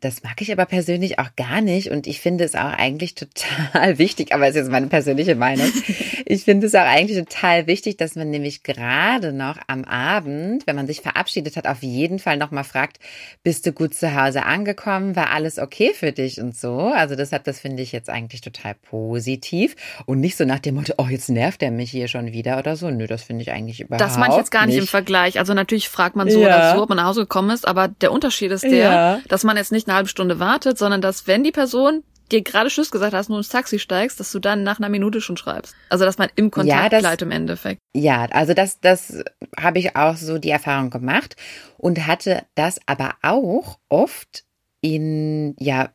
[0.00, 3.98] Das mag ich aber persönlich auch gar nicht und ich finde es auch eigentlich total
[3.98, 5.70] wichtig, aber es ist jetzt meine persönliche Meinung.
[6.26, 10.74] Ich finde es auch eigentlich total wichtig, dass man nämlich gerade noch am Abend, wenn
[10.74, 12.98] man sich verabschiedet hat, auf jeden Fall nochmal fragt,
[13.42, 15.16] bist du gut zu Hause angekommen?
[15.16, 16.78] War alles okay für dich und so?
[16.78, 19.76] Also deshalb, das finde ich jetzt eigentlich total positiv
[20.06, 22.76] und nicht so nach dem Motto, oh, jetzt nervt er mich hier schon wieder oder
[22.76, 22.90] so.
[22.90, 24.10] Nö, das finde ich eigentlich überhaupt nicht.
[24.10, 25.38] Das meine ich jetzt gar nicht, im Vergleich.
[25.38, 26.46] Also natürlich fragt man so ja.
[26.46, 29.20] oder so, ob man nach Hause gekommen ist, aber der Unterschied ist der, ja.
[29.28, 32.42] dass man jetzt nicht nicht eine halbe Stunde wartet, sondern dass, wenn die Person dir
[32.42, 35.36] gerade Tschüss gesagt hast, nur ins Taxi steigst, dass du dann nach einer Minute schon
[35.36, 35.74] schreibst.
[35.90, 37.80] Also dass man im Kontakt ja, das, bleibt im Endeffekt.
[37.94, 39.22] Ja, also das, das
[39.58, 41.36] habe ich auch so die Erfahrung gemacht
[41.76, 44.44] und hatte das aber auch oft
[44.80, 45.90] in, ja,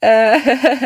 [0.00, 0.38] Äh,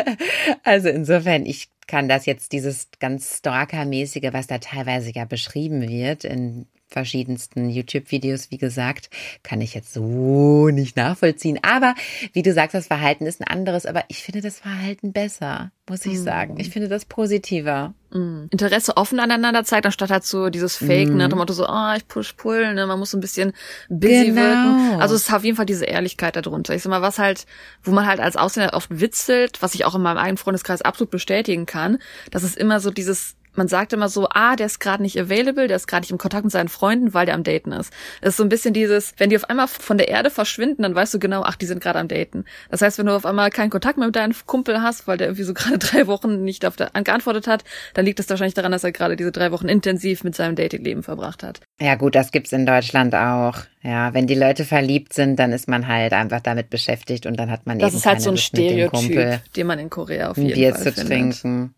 [0.63, 5.87] also also insofern, ich kann das jetzt, dieses ganz Stalker-mäßige, was da teilweise ja beschrieben
[5.87, 9.09] wird in verschiedensten YouTube-Videos, wie gesagt,
[9.43, 11.59] kann ich jetzt so nicht nachvollziehen.
[11.61, 11.93] Aber
[12.33, 16.05] wie du sagst, das Verhalten ist ein anderes, aber ich finde das Verhalten besser, muss
[16.05, 16.23] ich mm.
[16.23, 16.59] sagen.
[16.59, 17.93] Ich finde das positiver.
[18.11, 18.45] Mm.
[18.49, 21.17] Interesse offen aneinander zeigt, anstatt halt so dieses Fake, mm.
[21.17, 23.53] ne, Motto so, ah, oh, ich push, pull, ne, man muss so ein bisschen
[23.89, 24.41] busy genau.
[24.41, 25.01] wirken.
[25.01, 26.73] Also es ist auf jeden Fall diese Ehrlichkeit darunter.
[26.73, 27.45] Ich sag mal, was halt,
[27.83, 31.11] wo man halt als Ausländer oft witzelt, was ich auch in meinem eigenen Freundeskreis absolut
[31.11, 31.99] bestätigen kann,
[32.31, 35.67] das ist immer so dieses man sagt immer so, ah, der ist gerade nicht available,
[35.67, 37.91] der ist gerade nicht im Kontakt mit seinen Freunden, weil der am Daten ist.
[38.21, 40.95] Das ist so ein bisschen dieses, wenn die auf einmal von der Erde verschwinden, dann
[40.95, 42.45] weißt du genau, ach, die sind gerade am Daten.
[42.69, 45.27] Das heißt, wenn du auf einmal keinen Kontakt mehr mit deinem Kumpel hast, weil der
[45.27, 48.71] irgendwie so gerade drei Wochen nicht auf der, geantwortet hat, dann liegt es wahrscheinlich daran,
[48.71, 51.61] dass er gerade diese drei Wochen intensiv mit seinem Dating-Leben verbracht hat.
[51.81, 53.55] Ja gut, das gibt's in Deutschland auch.
[53.81, 57.49] Ja, wenn die Leute verliebt sind, dann ist man halt einfach damit beschäftigt und dann
[57.49, 60.37] hat man das eben ist halt so ein Stereotyp, Kumpel den man in Korea auf
[60.37, 61.07] ein jeden Bier Fall zu findet.
[61.07, 61.73] trinken.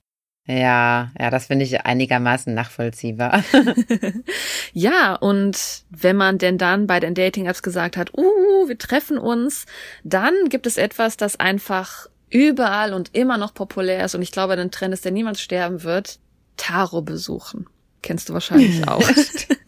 [0.47, 3.43] Ja, ja, das finde ich einigermaßen nachvollziehbar.
[4.73, 9.65] Ja, und wenn man denn dann bei den Dating-Apps gesagt hat, uh, wir treffen uns,
[10.03, 14.53] dann gibt es etwas, das einfach überall und immer noch populär ist und ich glaube,
[14.53, 16.19] ein Trend ist, der niemals sterben wird,
[16.55, 17.67] Tarot besuchen.
[18.01, 19.03] Kennst du wahrscheinlich auch.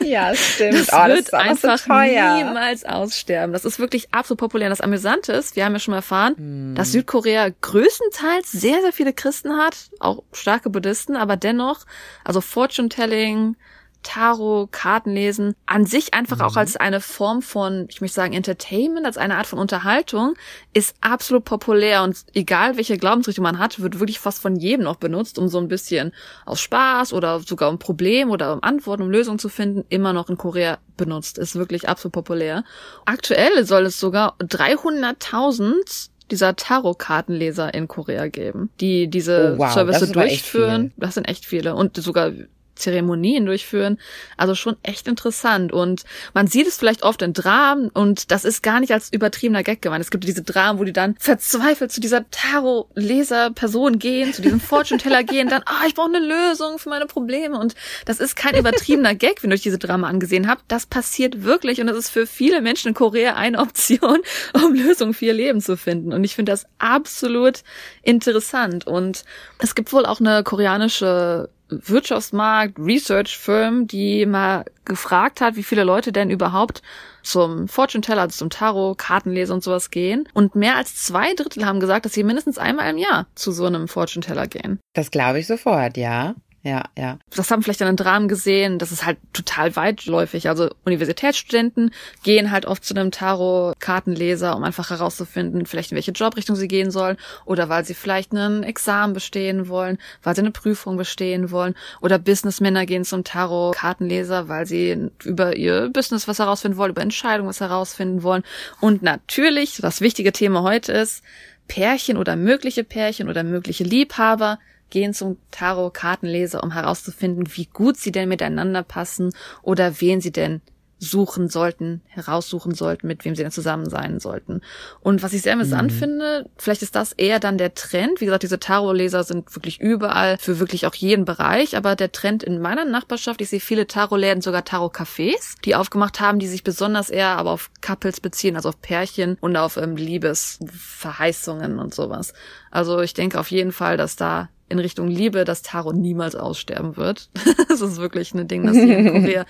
[0.04, 0.74] Ja, stimmt.
[0.74, 3.54] Das oh, das wird aber einfach so niemals aussterben.
[3.54, 4.68] Das ist wirklich absolut populär.
[4.68, 6.76] Und Das Amüsante ist, wir haben ja schon mal erfahren, Hm.
[6.76, 11.86] dass Südkorea größtenteils sehr, sehr viele Christen hat, auch starke Buddhisten, aber dennoch,
[12.24, 13.56] also Fortune-Telling,
[14.04, 19.18] Tarot, Kartenlesen, an sich einfach auch als eine Form von, ich möchte sagen, Entertainment, als
[19.18, 20.36] eine Art von Unterhaltung,
[20.74, 24.98] ist absolut populär und egal welche Glaubensrichtung man hat, wird wirklich fast von jedem noch
[24.98, 26.14] benutzt, um so ein bisschen
[26.46, 30.30] aus Spaß oder sogar um Problem oder um Antworten, um Lösungen zu finden, immer noch
[30.30, 31.38] in Korea benutzt.
[31.38, 32.64] Ist wirklich absolut populär.
[33.06, 40.00] Aktuell soll es sogar 300.000 dieser Tarot-Kartenleser in Korea geben, die diese Oh, wow, Service
[40.00, 40.94] das ist aber echt durchführen.
[40.98, 42.32] Das sind echt viele und sogar
[42.76, 44.00] Zeremonien durchführen.
[44.38, 45.72] Also schon echt interessant.
[45.72, 49.64] Und man sieht es vielleicht oft in Dramen und das ist gar nicht als übertriebener
[49.64, 50.04] Gag gemeint.
[50.04, 55.24] Es gibt diese Dramen, wo die dann verzweifelt zu dieser Tarot-Leser-Person gehen, zu diesem Fortune-Teller
[55.24, 57.58] gehen, dann, ah, ich brauche eine Lösung für meine Probleme.
[57.60, 60.64] Und das ist kein übertriebener Gag, wenn ihr euch diese Drama angesehen habt.
[60.68, 64.20] Das passiert wirklich und das ist für viele Menschen in Korea eine Option,
[64.54, 66.14] um Lösungen für ihr Leben zu finden.
[66.14, 67.64] Und ich finde das absolut
[68.02, 68.88] interessant.
[68.88, 69.24] Und
[69.60, 71.50] es gibt wohl auch eine koreanische
[71.84, 76.82] Wirtschaftsmarkt, Research Firm, die mal gefragt hat, wie viele Leute denn überhaupt
[77.24, 80.28] zum Fortune Teller, also zum Tarot, Kartenleser und sowas gehen.
[80.34, 83.66] Und mehr als zwei Drittel haben gesagt, dass sie mindestens einmal im Jahr zu so
[83.66, 84.80] einem Fortune Teller gehen.
[84.94, 86.36] Das glaube ich sofort, ja.
[86.66, 87.20] Ja, ja.
[87.36, 90.48] Das haben vielleicht an den Dramen gesehen, das ist halt total weitläufig.
[90.48, 91.92] Also Universitätsstudenten
[92.24, 96.90] gehen halt oft zu einem Tarot-Kartenleser, um einfach herauszufinden, vielleicht in welche Jobrichtung sie gehen
[96.90, 101.76] sollen oder weil sie vielleicht ein Examen bestehen wollen, weil sie eine Prüfung bestehen wollen
[102.00, 107.50] oder Businessmänner gehen zum Tarot-Kartenleser, weil sie über ihr Business was herausfinden wollen, über Entscheidungen
[107.50, 108.44] was herausfinden wollen.
[108.80, 111.24] Und natürlich, das wichtige Thema heute ist,
[111.68, 114.60] Pärchen oder mögliche Pärchen oder mögliche Liebhaber
[114.94, 120.62] gehen zum Tarot-Kartenleser, um herauszufinden, wie gut sie denn miteinander passen oder wen sie denn
[121.00, 124.62] suchen sollten, heraussuchen sollten, mit wem sie denn zusammen sein sollten.
[125.02, 128.22] Und was ich sehr amüsant finde, vielleicht ist das eher dann der Trend.
[128.22, 131.76] Wie gesagt, diese Tarotleser sind wirklich überall für wirklich auch jeden Bereich.
[131.76, 136.40] Aber der Trend in meiner Nachbarschaft, ich sehe viele Tarotläden, sogar Tarot-Cafés, die aufgemacht haben,
[136.40, 141.80] die sich besonders eher aber auf Couples beziehen, also auf Pärchen und auf ähm, Liebesverheißungen
[141.80, 142.34] und sowas.
[142.72, 146.98] Also ich denke auf jeden Fall, dass da in Richtung Liebe das Tarot niemals aussterben
[146.98, 147.30] wird.
[147.70, 149.46] das ist wirklich ein Ding, das hier in Korea.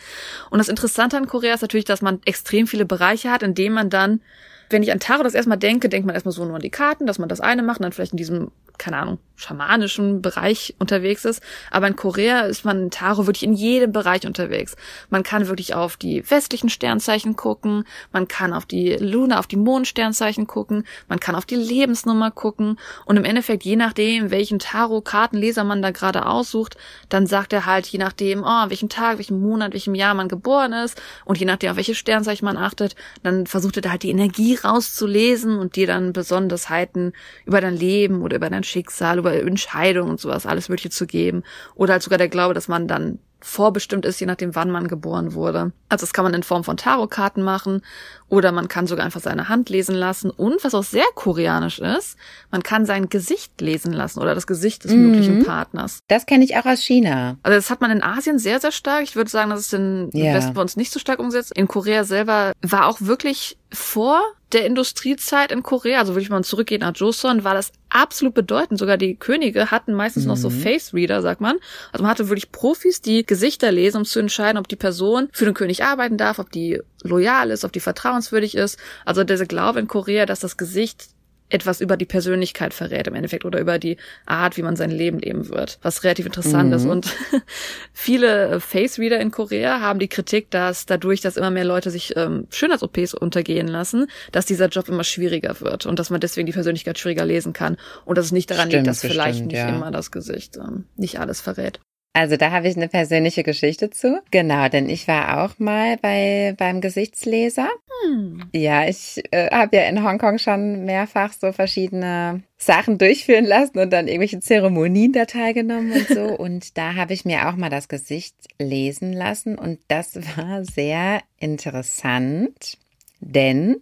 [0.51, 3.73] Und das Interessante an Korea ist natürlich, dass man extrem viele Bereiche hat, in denen
[3.73, 4.21] man dann,
[4.69, 7.07] wenn ich an Tarot das erstmal denke, denkt man erstmal so nur an die Karten,
[7.07, 11.25] dass man das eine macht und dann vielleicht in diesem, keine Ahnung, schamanischen Bereich unterwegs
[11.25, 11.41] ist.
[11.71, 14.75] Aber in Korea ist man in Tarot wirklich in jedem Bereich unterwegs.
[15.09, 19.57] Man kann wirklich auf die westlichen Sternzeichen gucken, man kann auf die Luna, auf die
[19.57, 25.63] Mondsternzeichen gucken, man kann auf die Lebensnummer gucken und im Endeffekt, je nachdem, welchen Tarot-Kartenleser
[25.63, 26.77] man da gerade aussucht,
[27.09, 30.27] dann sagt er halt, je nachdem, oh, an welchem Tag, welchem Monat, welchem Jahr man
[30.27, 34.03] geboren ist und je nachdem, auf welche Sternzeichen man achtet, dann versucht er da halt
[34.03, 37.13] die Energie rauszulesen und dir dann Besonderheiten
[37.45, 41.43] über dein Leben oder über dein Schicksal, über Entscheidungen und sowas, alles Mögliche zu geben.
[41.75, 45.33] Oder halt sogar der Glaube, dass man dann vorbestimmt ist, je nachdem, wann man geboren
[45.33, 45.73] wurde.
[45.89, 47.81] Also das kann man in Form von Tarotkarten machen
[48.29, 50.29] oder man kann sogar einfach seine Hand lesen lassen.
[50.31, 52.15] Und was auch sehr koreanisch ist,
[52.51, 55.01] man kann sein Gesicht lesen lassen oder das Gesicht des Mhm.
[55.07, 55.99] möglichen Partners.
[56.07, 57.35] Das kenne ich auch aus China.
[57.43, 59.03] Also das hat man in Asien sehr, sehr stark.
[59.03, 60.33] Ich würde sagen, das ist in Ja.
[60.35, 61.51] Westen bei uns nicht so stark umgesetzt.
[61.53, 64.21] In Korea selber war auch wirklich vor
[64.53, 68.79] der Industriezeit in Korea, also wirklich mal zurückgehen nach Joseon, war das absolut bedeutend.
[68.79, 70.61] Sogar die Könige hatten meistens noch so Mhm.
[70.61, 71.57] Face Reader, sagt man.
[71.91, 75.45] Also man hatte wirklich Profis, die Gesichter lesen, um zu entscheiden, ob die Person für
[75.45, 78.77] den König arbeiten darf, ob die loyal ist, ob die vertrauenswürdig ist.
[79.05, 81.07] Also dieser Glaube in Korea, dass das Gesicht
[81.53, 85.19] etwas über die Persönlichkeit verrät im Endeffekt oder über die Art, wie man sein Leben
[85.19, 86.75] leben wird, was relativ interessant Mhm.
[86.75, 86.85] ist.
[86.85, 87.15] Und
[87.93, 92.15] viele äh, Face-Reader in Korea haben die Kritik, dass dadurch, dass immer mehr Leute sich
[92.17, 96.53] ähm, Schönheits-OPs untergehen lassen, dass dieser Job immer schwieriger wird und dass man deswegen die
[96.53, 99.59] Persönlichkeit schwieriger lesen kann und dass es nicht daran Stimmt liegt, dass vielleicht bestimmt, nicht
[99.59, 99.69] ja.
[99.69, 101.79] immer das Gesicht ähm, nicht alles verrät.
[102.15, 104.21] Also da habe ich eine persönliche Geschichte zu.
[104.29, 107.67] Genau, denn ich war auch mal bei beim Gesichtsleser.
[108.05, 108.49] Hm.
[108.53, 113.91] Ja, ich äh, habe ja in Hongkong schon mehrfach so verschiedene Sachen durchführen lassen und
[113.91, 116.23] dann irgendwelche Zeremonien da teilgenommen und so.
[116.37, 121.21] und da habe ich mir auch mal das Gesicht lesen lassen und das war sehr
[121.39, 122.77] interessant,
[123.21, 123.77] denn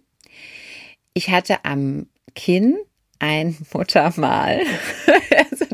[1.12, 2.78] ich hatte am Kinn
[3.18, 4.62] ein Muttermal.
[5.50, 5.64] Also,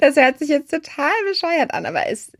[0.00, 2.32] das hört sich jetzt total bescheuert an, aber es,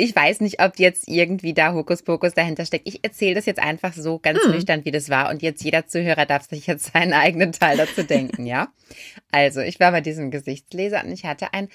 [0.00, 2.88] ich weiß nicht, ob jetzt irgendwie da Hokuspokus dahinter steckt.
[2.88, 4.52] Ich erzähle das jetzt einfach so ganz hm.
[4.52, 5.30] nüchtern, wie das war.
[5.30, 8.68] Und jetzt jeder Zuhörer darf sich jetzt seinen eigenen Teil dazu denken, ja?
[9.30, 11.68] Also, ich war bei diesem Gesichtsleser und ich hatte ein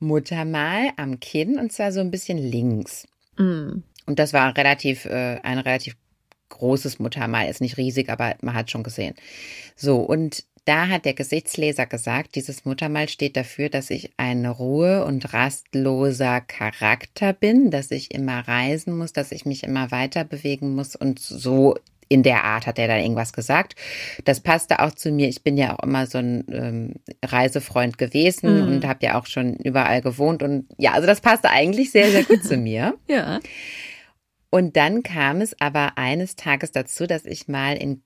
[0.00, 3.06] Muttermal am Kinn und zwar so ein bisschen links.
[3.36, 3.84] Hm.
[4.06, 5.96] Und das war relativ, äh, ein relativ
[6.48, 9.14] großes Muttermal, ist nicht riesig, aber man hat schon gesehen.
[9.76, 15.04] So, und da hat der Gesichtsleser gesagt, dieses Muttermal steht dafür, dass ich ein Ruhe-
[15.04, 20.76] und rastloser Charakter bin, dass ich immer reisen muss, dass ich mich immer weiter bewegen
[20.76, 21.74] muss und so
[22.08, 23.74] in der Art hat er da irgendwas gesagt.
[24.24, 25.28] Das passte auch zu mir.
[25.28, 26.94] Ich bin ja auch immer so ein ähm,
[27.24, 28.72] Reisefreund gewesen mhm.
[28.74, 32.22] und habe ja auch schon überall gewohnt und ja, also das passte eigentlich sehr, sehr
[32.22, 32.94] gut zu mir.
[33.08, 33.40] Ja.
[34.52, 38.02] Und dann kam es aber eines Tages dazu, dass ich mal in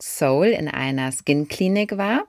[0.00, 2.24] Seoul in einer Skin-Klinik war.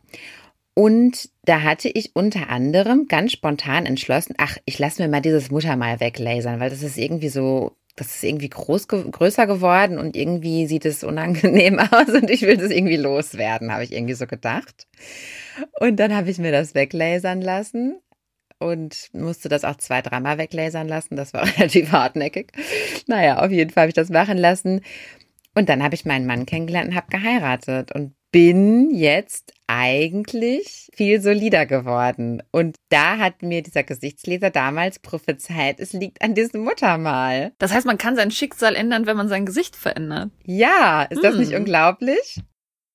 [0.74, 5.52] Und da hatte ich unter anderem ganz spontan entschlossen, ach, ich lasse mir mal dieses
[5.52, 10.68] Muttermal weglasern, weil das ist irgendwie so, das ist irgendwie groß, größer geworden und irgendwie
[10.68, 14.88] sieht es unangenehm aus und ich will das irgendwie loswerden, habe ich irgendwie so gedacht.
[15.82, 18.00] Und dann habe ich mir das weglasern lassen
[18.60, 21.16] und musste das auch zwei, dreimal weglasern lassen.
[21.16, 22.52] Das war relativ hartnäckig.
[23.08, 24.82] Naja, auf jeden Fall habe ich das machen lassen.
[25.60, 31.20] Und dann habe ich meinen Mann kennengelernt und habe geheiratet und bin jetzt eigentlich viel
[31.20, 32.42] solider geworden.
[32.54, 37.52] Und da hat mir dieser Gesichtsleser damals prophezeit, es liegt an diesem Muttermal.
[37.58, 40.32] Das heißt, man kann sein Schicksal ändern, wenn man sein Gesicht verändert.
[40.46, 41.60] Ja, ist das nicht hm.
[41.60, 42.40] unglaublich?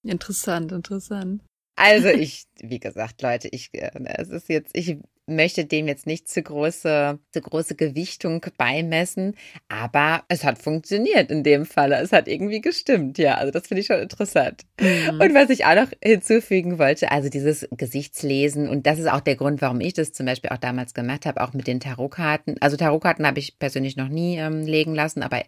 [0.02, 1.42] Interessant, interessant.
[1.76, 4.96] Also ich, wie gesagt, Leute, ich, äh, es ist jetzt, ich
[5.26, 9.36] möchte dem jetzt nicht zu große, zu große Gewichtung beimessen,
[9.68, 11.96] aber es hat funktioniert in dem Falle.
[11.96, 13.34] Es hat irgendwie gestimmt, ja.
[13.34, 14.62] Also das finde ich schon interessant.
[14.80, 15.20] Mhm.
[15.20, 19.36] Und was ich auch noch hinzufügen wollte, also dieses Gesichtslesen und das ist auch der
[19.36, 22.56] Grund, warum ich das zum Beispiel auch damals gemacht habe, auch mit den Tarotkarten.
[22.60, 25.42] Also Tarotkarten habe ich persönlich noch nie ähm, legen lassen, aber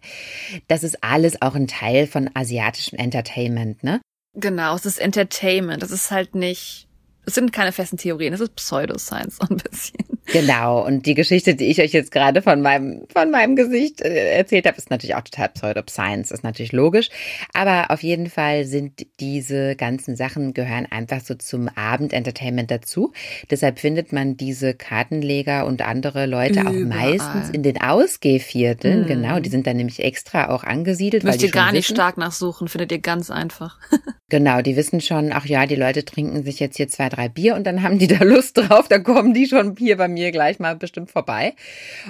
[0.67, 4.01] das ist alles auch ein Teil von asiatischem Entertainment, ne?
[4.39, 5.81] Genau, es ist Entertainment.
[5.81, 6.86] Das ist halt nicht
[7.27, 10.16] es sind keine festen Theorien, es ist Pseudoscience so ein bisschen.
[10.31, 14.35] Genau, und die Geschichte, die ich euch jetzt gerade von meinem, von meinem Gesicht äh,
[14.35, 17.09] erzählt habe, ist natürlich auch total Pseudoscience, ist natürlich logisch.
[17.53, 23.13] Aber auf jeden Fall sind diese ganzen Sachen gehören einfach so zum Abendentertainment dazu.
[23.49, 26.75] Deshalb findet man diese Kartenleger und andere Leute Überall.
[26.75, 29.03] auch meistens in den Ausgehvierteln.
[29.03, 29.07] Mhm.
[29.07, 31.23] Genau, die sind dann nämlich extra auch angesiedelt.
[31.23, 33.79] Müsst ihr gar nicht stark nachsuchen, findet ihr ganz einfach.
[34.29, 37.55] genau, die wissen schon, ach ja, die Leute trinken sich jetzt hier zwei, drei Bier
[37.55, 40.59] und dann haben die da Lust drauf, da kommen die schon hier bei mir gleich
[40.59, 41.53] mal bestimmt vorbei.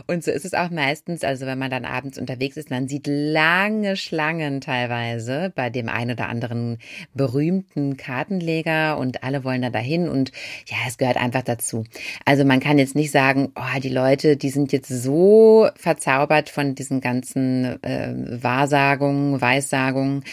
[0.08, 3.08] Und so ist es auch meistens, also wenn man dann abends unterwegs ist, man sieht
[3.08, 6.80] lange Schlangen teilweise bei dem einen oder anderen
[7.14, 10.32] berühmten Kartenleger und alle wollen da dahin und
[10.68, 11.86] ja, es gehört einfach dazu.
[12.26, 16.76] Also man kann jetzt nicht sagen, oh, die Leute, die sind jetzt so verzaubert von
[16.76, 20.24] diesen ganzen äh, Wahrsagungen, Weissagungen,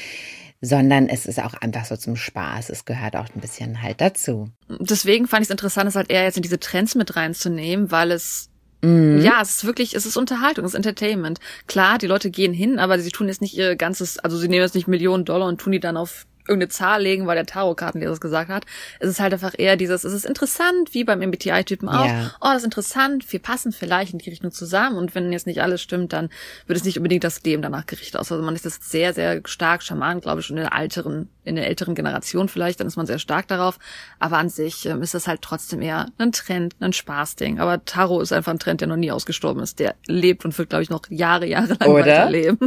[0.64, 2.70] sondern es ist auch einfach so zum Spaß.
[2.70, 4.48] Es gehört auch ein bisschen halt dazu.
[4.68, 8.10] Deswegen fand ich es interessant, es halt eher jetzt in diese Trends mit reinzunehmen, weil
[8.10, 8.48] es
[8.82, 9.20] mhm.
[9.20, 11.38] ja, es ist wirklich, es ist Unterhaltung, es ist Entertainment.
[11.66, 14.62] Klar, die Leute gehen hin, aber sie tun jetzt nicht ihr ganzes, also sie nehmen
[14.62, 18.12] jetzt nicht Millionen Dollar und tun die dann auf irgendeine Zahl legen, weil der Tarotkartenleser
[18.12, 18.64] es gesagt hat.
[19.01, 22.05] Es ist halt einfach eher dieses, es ist interessant, wie beim MBTI-Typen auch.
[22.05, 22.32] Yeah.
[22.40, 25.62] Oh, das ist interessant, wir passen vielleicht in die Richtung zusammen und wenn jetzt nicht
[25.62, 26.28] alles stimmt, dann
[26.66, 28.30] wird es nicht unbedingt das Leben danach gerichtet aus.
[28.30, 31.57] Also man ist das sehr, sehr stark Schaman, glaube ich, schon in der älteren, in
[31.57, 33.78] der älteren Generation vielleicht, dann ist man sehr stark darauf.
[34.18, 37.59] Aber an sich ähm, ist das halt trotzdem eher ein Trend, ein Spaßding.
[37.59, 39.78] Aber Tarot ist einfach ein Trend, der noch nie ausgestorben ist.
[39.78, 42.01] Der lebt und wird, glaube ich, noch Jahre, Jahre lang Oder?
[42.01, 42.59] weiterleben.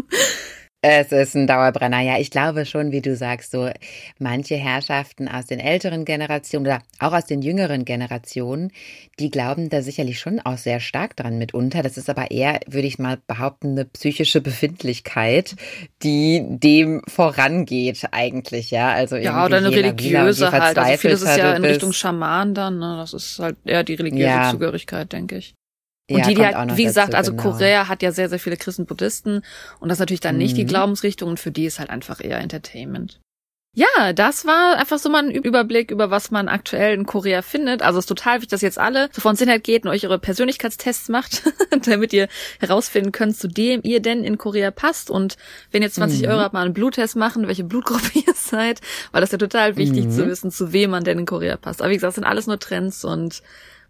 [0.81, 2.01] Es ist ein Dauerbrenner.
[2.01, 3.69] Ja, ich glaube schon, wie du sagst, so
[4.19, 8.71] manche Herrschaften aus den älteren Generationen oder auch aus den jüngeren Generationen,
[9.19, 11.81] die glauben da sicherlich schon auch sehr stark dran mitunter.
[11.81, 15.55] Das ist aber eher, würde ich mal behaupten, eine psychische Befindlichkeit,
[16.03, 18.89] die dem vorangeht eigentlich, ja.
[18.89, 20.77] Also ja, oder eine religiöse halt.
[20.77, 22.77] Also vieles ist ja in Richtung Schaman dann.
[22.77, 22.97] Ne?
[22.97, 24.51] Das ist halt eher die religiöse ja.
[24.51, 25.55] Zugehörigkeit, denke ich.
[26.09, 27.43] Und ja, die, die halt, wie gesagt, dazu, also genau.
[27.43, 29.41] Korea hat ja sehr, sehr viele Christen, Buddhisten
[29.79, 30.41] und das ist natürlich dann mhm.
[30.41, 30.69] nicht die mhm.
[30.69, 33.19] Glaubensrichtung und für die ist halt einfach eher Entertainment.
[33.77, 37.83] Ja, das war einfach so mal ein Überblick über was man aktuell in Korea findet.
[37.83, 40.17] Also es ist total wichtig, dass jetzt alle so von Sinnheit geht und euch eure
[40.17, 41.43] Persönlichkeitstests macht,
[41.85, 42.27] damit ihr
[42.59, 45.11] herausfinden könnt, zu dem ihr denn in Korea passt.
[45.11, 45.37] Und
[45.69, 46.27] wenn ihr 20 mhm.
[46.29, 48.81] Euro habt, mal einen Bluttest machen, welche Blutgruppe ihr seid,
[49.11, 50.11] weil das ist ja total wichtig mhm.
[50.11, 51.83] zu wissen, zu wem man denn in Korea passt.
[51.83, 53.43] Aber wie gesagt, das sind alles nur Trends und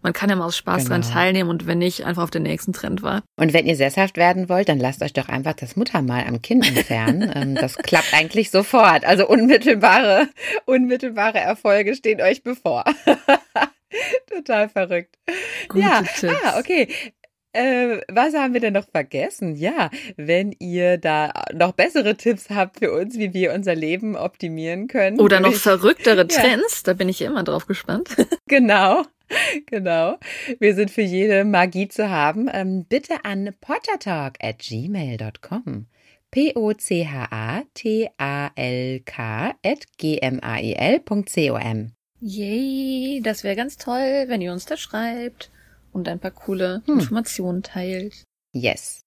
[0.08, 1.00] man kann ja mal aus Spaß genau.
[1.00, 3.24] dran teilnehmen und wenn nicht, einfach auf den nächsten Trend war.
[3.36, 6.66] Und wenn ihr sesshaft werden wollt, dann lasst euch doch einfach das Muttermal am Kind
[6.66, 7.18] entfernen.
[7.38, 9.04] Ähm, das klappt eigentlich sofort.
[9.04, 10.28] Also unmittelbare,
[10.64, 12.84] unmittelbare Erfolge stehen euch bevor.
[14.30, 15.16] Total verrückt.
[15.68, 16.34] Gute ja, Tipps.
[16.44, 16.88] ah, okay.
[17.52, 19.56] Äh, was haben wir denn noch vergessen?
[19.56, 24.88] Ja, wenn ihr da noch bessere Tipps habt für uns, wie wir unser Leben optimieren
[24.88, 25.20] können.
[25.20, 26.82] Oder noch verrücktere Trends, ja.
[26.84, 28.16] da bin ich immer drauf gespannt.
[28.46, 29.04] Genau.
[29.66, 30.18] Genau.
[30.58, 32.48] Wir sind für jede Magie zu haben.
[32.52, 35.86] Ähm, bitte an pottertalk at gmail.com.
[36.30, 37.14] P-O-C-H-A-T-A-L-K
[39.64, 41.92] at g-m-a-e-l.com.
[42.20, 45.52] Yay, das wäre ganz toll, wenn ihr uns da schreibt
[45.92, 46.94] und ein paar coole hm.
[46.98, 48.24] Informationen teilt.
[48.52, 49.02] Yes.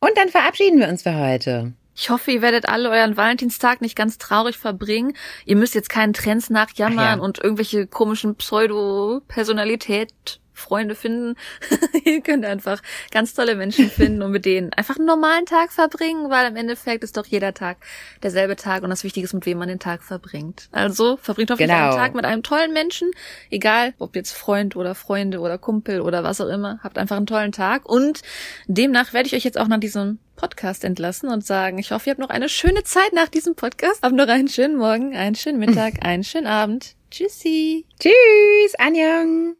[0.00, 1.72] Und dann verabschieden wir uns für heute.
[2.00, 5.16] Ich hoffe, ihr werdet alle euren Valentinstag nicht ganz traurig verbringen.
[5.44, 7.24] Ihr müsst jetzt keinen Trends nachjammern ja.
[7.24, 11.36] und irgendwelche komischen Pseudo-Personalität Freunde finden.
[12.04, 16.30] ihr könnt einfach ganz tolle Menschen finden und mit denen einfach einen normalen Tag verbringen,
[16.30, 17.78] weil im Endeffekt ist doch jeder Tag
[18.22, 20.68] derselbe Tag und das Wichtige ist, mit wem man den Tag verbringt.
[20.72, 22.02] Also verbringt auf jeden Fall einen genau.
[22.02, 23.10] Tag mit einem tollen Menschen,
[23.50, 26.80] egal ob jetzt Freund oder Freunde oder Kumpel oder was auch immer.
[26.82, 28.22] Habt einfach einen tollen Tag und
[28.66, 32.12] demnach werde ich euch jetzt auch nach diesem Podcast entlassen und sagen, ich hoffe, ihr
[32.12, 34.02] habt noch eine schöne Zeit nach diesem Podcast.
[34.02, 36.94] Habt noch einen schönen Morgen, einen schönen Mittag, einen schönen Abend.
[37.10, 37.84] Tschüssi.
[37.98, 39.56] Tschüss, Anjong.